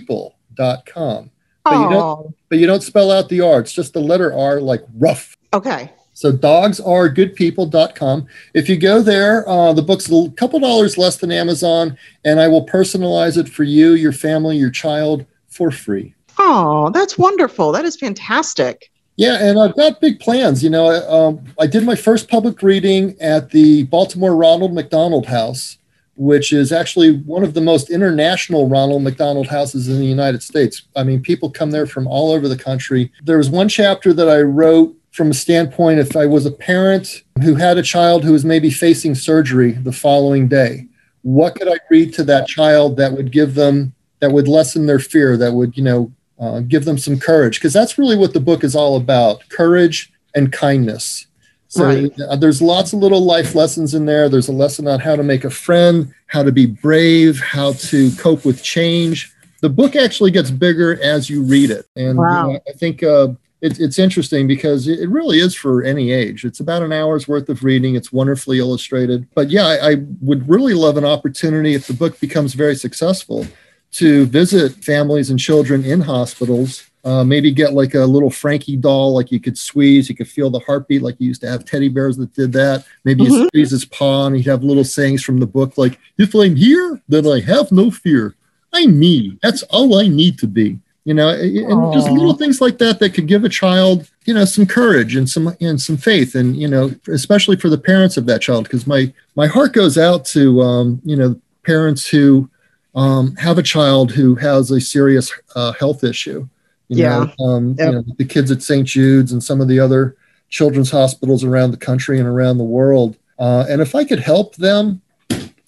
www.dogsaregoodpeople.com. 0.03 1.31
But 1.65 1.75
you 1.75 1.91
don't 1.91 2.35
but 2.49 2.59
you 2.59 2.67
don't 2.67 2.83
spell 2.83 3.13
out 3.13 3.29
the 3.29 3.41
R. 3.41 3.61
It's 3.61 3.73
just 3.73 3.93
the 3.93 4.01
letter 4.01 4.33
R 4.37 4.61
like 4.61 4.83
rough. 4.95 5.37
okay. 5.55 5.93
So 6.15 6.33
dogsaregoodpeople.com. 6.33 8.27
If 8.55 8.69
you 8.69 8.77
go 8.77 9.03
there, 9.03 9.49
uh, 9.49 9.73
the 9.73 9.83
book's 9.83 10.11
a 10.11 10.31
couple 10.37 10.61
dollars 10.61 10.99
less 10.99 11.17
than 11.17 11.33
Amazon, 11.33 11.97
and 12.25 12.41
I 12.41 12.49
will 12.49 12.67
personalize 12.67 13.39
it 13.39 13.49
for 13.49 13.65
you, 13.65 13.95
your 13.95 14.13
family, 14.13 14.57
your 14.57 14.71
child 14.71 15.25
for 15.49 15.71
free. 15.71 16.15
Oh, 16.39 16.91
that's 16.91 17.17
wonderful. 17.19 17.73
That 17.73 17.85
is 17.85 17.97
fantastic. 17.97 18.91
Yeah, 19.17 19.39
and 19.47 19.59
I've 19.59 19.77
got 19.77 20.01
big 20.01 20.21
plans. 20.21 20.65
You 20.65 20.71
know, 20.71 20.87
um, 21.09 21.45
I 21.61 21.67
did 21.67 21.85
my 21.85 21.95
first 21.95 22.29
public 22.29 22.63
reading 22.63 23.15
at 23.21 23.51
the 23.51 23.85
Baltimore 23.85 24.35
Ronald 24.35 24.73
McDonald 24.73 25.27
House, 25.27 25.79
which 26.17 26.53
is 26.53 26.73
actually 26.73 27.19
one 27.19 27.45
of 27.45 27.55
the 27.55 27.61
most 27.61 27.91
international 27.91 28.69
Ronald 28.69 29.03
McDonald 29.03 29.49
houses 29.49 29.89
in 29.89 29.99
the 29.99 30.07
United 30.07 30.43
States. 30.43 30.83
I 30.97 31.05
mean, 31.05 31.21
people 31.23 31.51
come 31.51 31.71
there 31.71 31.87
from 31.87 32.07
all 32.07 32.33
over 32.33 32.49
the 32.49 32.57
country. 32.57 33.13
There 33.23 33.39
was 33.39 33.51
one 33.51 33.69
chapter 33.69 34.13
that 34.15 34.29
I 34.29 34.41
wrote 34.41 34.97
from 35.13 35.31
a 35.31 35.35
standpoint 35.35 36.01
if 36.01 36.17
I 36.17 36.27
was 36.27 36.47
a 36.47 36.51
parent 36.51 37.23
who 37.43 37.55
had 37.55 37.79
a 37.79 37.83
child 37.83 38.25
who 38.25 38.33
was 38.33 38.45
maybe 38.45 38.71
facing 38.71 39.15
surgery 39.15 39.73
the 39.73 39.93
following 39.93 40.49
day, 40.49 40.87
what 41.21 41.55
could 41.55 41.69
I 41.69 41.79
read 41.91 42.13
to 42.15 42.25
that 42.25 42.49
child 42.49 42.97
that 42.97 43.13
would 43.13 43.31
give 43.31 43.55
them, 43.55 43.95
that 44.21 44.33
would 44.33 44.49
lessen 44.49 44.87
their 44.87 44.99
fear, 44.99 45.37
that 45.37 45.53
would, 45.53 45.77
you 45.77 45.85
know, 45.85 46.13
uh, 46.41 46.61
give 46.61 46.87
them 46.87 46.99
some 46.99 47.21
courage? 47.21 47.59
Because 47.59 47.75
that's 47.75 47.99
really 47.99 48.17
what 48.17 48.33
the 48.33 48.41
book 48.41 48.65
is 48.65 48.75
all 48.75 48.97
about 48.97 49.47
courage 49.51 50.13
and 50.35 50.51
kindness. 50.51 51.27
So 51.69 51.87
Right. 51.87 52.13
uh, 52.29 52.37
there's 52.37 52.61
lots 52.61 52.93
of 52.93 52.99
little 52.99 53.25
life 53.25 53.55
lessons 53.55 53.95
in 53.95 54.07
there. 54.07 54.29
There's 54.29 54.49
a 54.49 54.53
lesson 54.53 54.89
on 54.89 54.99
how 54.99 55.15
to 55.17 55.23
make 55.23 55.45
a 55.45 55.51
friend, 55.51 56.13
how 56.27 56.43
to 56.43 56.53
be 56.53 56.67
brave, 56.67 57.39
how 57.41 57.73
to 57.75 58.11
cope 58.13 58.45
with 58.45 58.63
change. 58.63 59.33
The 59.61 59.69
book 59.69 59.95
actually 59.95 60.33
gets 60.33 60.51
bigger 60.51 61.01
as 61.03 61.31
you 61.31 61.43
read 61.43 61.71
it. 61.71 61.87
And 61.97 62.17
you 62.17 62.53
know, 62.53 62.61
I 62.69 62.73
think 62.73 63.03
uh, 63.03 63.29
it, 63.63 63.81
it's 63.81 63.99
interesting 63.99 64.47
because 64.47 64.87
it 64.89 65.09
really 65.09 65.39
is 65.39 65.55
for 65.55 65.83
any 65.83 66.11
age. 66.11 66.45
It's 66.45 66.61
about 66.61 66.83
an 66.83 66.93
hour's 66.93 67.27
worth 67.29 67.49
of 67.49 67.65
reading. 67.65 67.95
It's 67.95 68.13
wonderfully 68.13 68.59
illustrated. 68.59 69.27
But 69.35 69.49
yeah, 69.51 69.67
I, 69.67 69.91
I 69.93 69.95
would 70.21 70.47
really 70.49 70.75
love 70.75 70.97
an 70.99 71.05
opportunity 71.05 71.75
if 71.75 71.87
the 71.87 71.95
book 71.95 72.21
becomes 72.21 72.55
very 72.55 72.75
successful 72.75 73.47
to 73.93 74.27
visit 74.27 74.73
families 74.85 75.31
and 75.31 75.39
children 75.39 75.85
in 75.85 76.01
hospitals. 76.01 76.89
Uh, 77.05 77.25
maybe 77.25 77.51
get 77.51 77.73
like 77.73 77.95
a 77.95 78.05
little 78.05 78.31
Frankie 78.31 78.77
doll, 78.77 79.13
like 79.15 79.33
you 79.33 79.41
could 79.41 79.59
squeeze. 79.59 80.09
You 80.09 80.15
could 80.15 80.29
feel 80.29 80.51
the 80.51 80.61
heartbeat, 80.61 81.03
like 81.03 81.17
you 81.19 81.27
used 81.29 81.41
to 81.41 81.49
have 81.49 81.65
teddy 81.65 81.89
bears 81.89 82.17
that 82.19 82.33
did 82.33 82.53
that. 82.53 82.85
Maybe 83.05 83.25
you 83.25 83.31
Mhm. 83.31 83.47
squeeze 83.49 83.71
his 83.73 83.85
paw, 83.85 84.27
and 84.27 84.37
he'd 84.37 84.47
have 84.47 84.63
little 84.63 84.85
sayings 84.85 85.23
from 85.23 85.39
the 85.39 85.47
book, 85.47 85.77
like 85.77 85.99
"If 86.17 86.33
I'm 86.35 86.55
here, 86.55 87.01
then 87.09 87.27
I 87.27 87.41
have 87.41 87.73
no 87.73 87.91
fear." 87.91 88.35
I'm 88.73 88.99
me. 89.01 89.37
That's 89.43 89.63
all 89.65 89.99
I 89.99 90.07
need 90.07 90.39
to 90.39 90.47
be. 90.47 90.79
You 91.05 91.15
know, 91.15 91.31
and 91.31 91.93
just 91.93 92.09
little 92.09 92.35
things 92.35 92.61
like 92.61 92.79
that 92.79 93.01
that 93.01 93.11
could 93.11 93.27
give 93.27 93.43
a 93.45 93.49
child, 93.49 94.09
you 94.25 94.33
know, 94.33 94.45
some 94.45 94.67
courage 94.67 95.17
and 95.17 95.29
some 95.29 95.53
and 95.61 95.81
some 95.81 95.97
faith, 95.97 96.37
and 96.37 96.55
you 96.57 96.69
know, 96.69 96.93
especially 97.09 97.57
for 97.57 97.69
the 97.69 97.79
parents 97.79 98.17
of 98.17 98.27
that 98.27 98.41
child, 98.41 98.65
because 98.65 98.87
my 98.87 99.13
my 99.35 99.49
heart 99.49 99.73
goes 99.73 99.99
out 99.99 100.25
to 100.27 100.61
um, 100.63 101.01
you 101.05 101.17
know 101.17 101.35
parents 101.65 102.07
who 102.07 102.49
um, 102.95 103.35
have 103.37 103.59
a 103.59 103.63
child 103.65 104.13
who 104.13 104.37
has 104.37 104.71
a 104.71 104.81
serious 104.81 105.33
uh, 105.57 105.73
health 105.73 106.05
issue. 106.05 106.47
You 106.89 106.99
Yeah. 106.99 107.27
know, 107.39 107.45
um, 107.47 107.75
Yep. 107.79 107.87
you 107.87 107.93
know, 107.95 108.05
the 108.19 108.25
kids 108.25 108.51
at 108.53 108.63
St. 108.63 108.87
Jude's 108.87 109.33
and 109.33 109.43
some 109.43 109.61
of 109.61 109.67
the 109.67 109.81
other 109.81 110.15
children's 110.51 110.91
hospitals 110.91 111.43
around 111.43 111.71
the 111.73 111.79
country 111.79 112.19
and 112.21 112.29
around 112.29 112.59
the 112.59 112.65
world. 112.65 113.17
Uh, 113.41 113.65
and 113.69 113.81
if 113.81 113.95
I 113.97 114.05
could 114.05 114.21
help 114.21 114.55
them, 114.57 115.01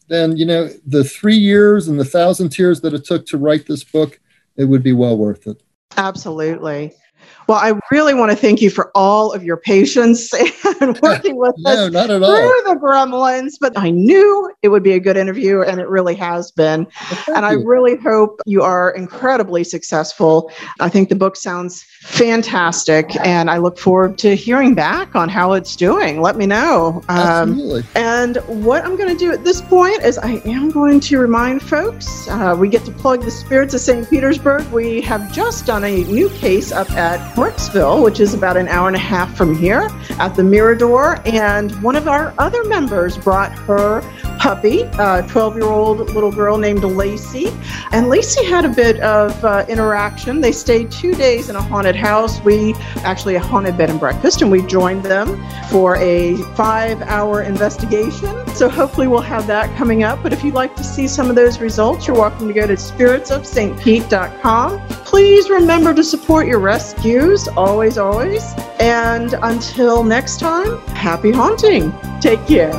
then 0.08 0.36
you 0.36 0.44
know 0.46 0.68
the 0.86 1.02
three 1.02 1.36
years 1.36 1.88
and 1.88 1.98
the 1.98 2.04
thousand 2.04 2.50
tears 2.50 2.80
that 2.82 2.94
it 2.94 3.04
took 3.04 3.26
to 3.26 3.38
write 3.38 3.66
this 3.66 3.82
book, 3.82 4.20
it 4.56 4.64
would 4.64 4.82
be 4.82 4.92
well 4.92 5.16
worth 5.16 5.46
it. 5.46 5.62
Absolutely. 5.96 6.92
Well, 7.46 7.58
I 7.58 7.78
really 7.90 8.14
want 8.14 8.30
to 8.30 8.36
thank 8.36 8.62
you 8.62 8.70
for 8.70 8.90
all 8.94 9.32
of 9.32 9.44
your 9.44 9.56
patience 9.56 10.32
and 10.80 10.98
working 11.00 11.36
with 11.36 11.54
No, 11.58 11.70
us 11.86 11.92
not 11.92 12.10
at 12.10 12.18
through 12.18 12.24
all. 12.26 12.74
the 12.74 12.80
gremlins, 12.80 13.52
but 13.60 13.72
I 13.76 13.90
knew 13.90 14.50
it 14.62 14.68
would 14.68 14.82
be 14.82 14.92
a 14.92 15.00
good 15.00 15.16
interview, 15.16 15.60
and 15.62 15.80
it 15.80 15.88
really 15.88 16.14
has 16.14 16.50
been. 16.50 16.86
Well, 17.26 17.36
And 17.36 17.44
I 17.46 17.52
you. 17.52 17.66
really 17.66 17.96
hope 17.96 18.40
you 18.46 18.62
are 18.62 18.90
incredibly 18.92 19.62
successful. 19.64 20.50
I 20.80 20.88
think 20.88 21.08
the 21.08 21.16
book 21.16 21.36
sounds 21.36 21.84
fantastic, 22.02 23.14
and 23.24 23.50
I 23.50 23.58
look 23.58 23.78
forward 23.78 24.18
to 24.18 24.34
hearing 24.34 24.74
back 24.74 25.14
on 25.14 25.28
how 25.28 25.52
it's 25.52 25.76
doing. 25.76 26.20
Let 26.22 26.36
me 26.36 26.46
know. 26.46 27.02
Um, 27.08 27.50
Absolutely. 27.52 27.82
and 27.94 28.36
what 28.64 28.84
I'm 28.84 28.96
going 28.96 29.08
to 29.10 29.16
do 29.18 29.32
at 29.32 29.44
this 29.44 29.60
point 29.60 30.02
is 30.02 30.18
I 30.18 30.40
am 30.46 30.70
going 30.70 31.00
to 31.00 31.18
remind 31.18 31.62
folks 31.62 32.28
uh, 32.28 32.56
we 32.58 32.68
get 32.68 32.84
to 32.86 32.92
plug 32.92 33.22
the 33.22 33.30
Spirits 33.30 33.74
of 33.74 33.80
St. 33.80 34.08
Petersburg. 34.08 34.66
We 34.72 35.00
have 35.02 35.32
just 35.32 35.66
done 35.66 35.84
a 35.84 36.04
new 36.04 36.28
case 36.30 36.72
up 36.72 36.90
at 36.92 37.33
Brooksville, 37.34 38.02
which 38.02 38.20
is 38.20 38.32
about 38.32 38.56
an 38.56 38.68
hour 38.68 38.86
and 38.86 38.96
a 38.96 39.00
half 39.00 39.36
from 39.36 39.56
here 39.56 39.88
at 40.20 40.36
the 40.36 40.42
Mirador. 40.44 41.20
And 41.24 41.72
one 41.82 41.96
of 41.96 42.06
our 42.06 42.32
other 42.38 42.62
members 42.64 43.18
brought 43.18 43.52
her 43.52 44.02
puppy, 44.38 44.82
a 44.98 45.24
12 45.28 45.56
year 45.56 45.64
old 45.64 45.98
little 46.10 46.30
girl 46.30 46.58
named 46.58 46.84
Lacey. 46.84 47.48
And 47.92 48.08
Lacey 48.08 48.44
had 48.44 48.64
a 48.64 48.68
bit 48.68 49.00
of 49.00 49.44
uh, 49.44 49.64
interaction. 49.68 50.40
They 50.40 50.52
stayed 50.52 50.92
two 50.92 51.14
days 51.14 51.48
in 51.48 51.56
a 51.56 51.62
haunted 51.62 51.96
house. 51.96 52.40
We 52.42 52.74
actually 52.98 53.34
a 53.36 53.40
haunted 53.40 53.76
bed 53.76 53.90
and 53.90 53.98
breakfast, 53.98 54.42
and 54.42 54.50
we 54.50 54.64
joined 54.66 55.02
them 55.04 55.42
for 55.70 55.96
a 55.96 56.36
five 56.54 57.02
hour 57.02 57.42
investigation. 57.42 58.43
So 58.54 58.68
hopefully 58.68 59.08
we'll 59.08 59.20
have 59.20 59.48
that 59.48 59.74
coming 59.76 60.04
up. 60.04 60.22
But 60.22 60.32
if 60.32 60.44
you'd 60.44 60.54
like 60.54 60.76
to 60.76 60.84
see 60.84 61.08
some 61.08 61.28
of 61.28 61.34
those 61.34 61.60
results, 61.60 62.06
you're 62.06 62.16
welcome 62.16 62.46
to 62.46 62.54
go 62.54 62.66
to 62.66 62.74
spiritsofstpete.com. 62.74 64.86
Please 64.88 65.50
remember 65.50 65.92
to 65.92 66.04
support 66.04 66.46
your 66.46 66.60
rescues, 66.60 67.48
always, 67.48 67.98
always. 67.98 68.44
And 68.78 69.34
until 69.42 70.04
next 70.04 70.38
time, 70.38 70.78
happy 70.88 71.32
haunting. 71.32 71.92
Take 72.20 72.46
care. 72.46 72.72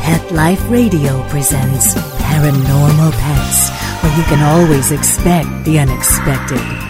Pet 0.00 0.32
Life 0.32 0.68
Radio 0.70 1.22
presents 1.28 1.94
Paranormal 1.94 3.12
Pets, 3.12 3.70
where 4.02 4.16
you 4.16 4.24
can 4.24 4.42
always 4.42 4.90
expect 4.90 5.64
the 5.64 5.78
unexpected. 5.78 6.89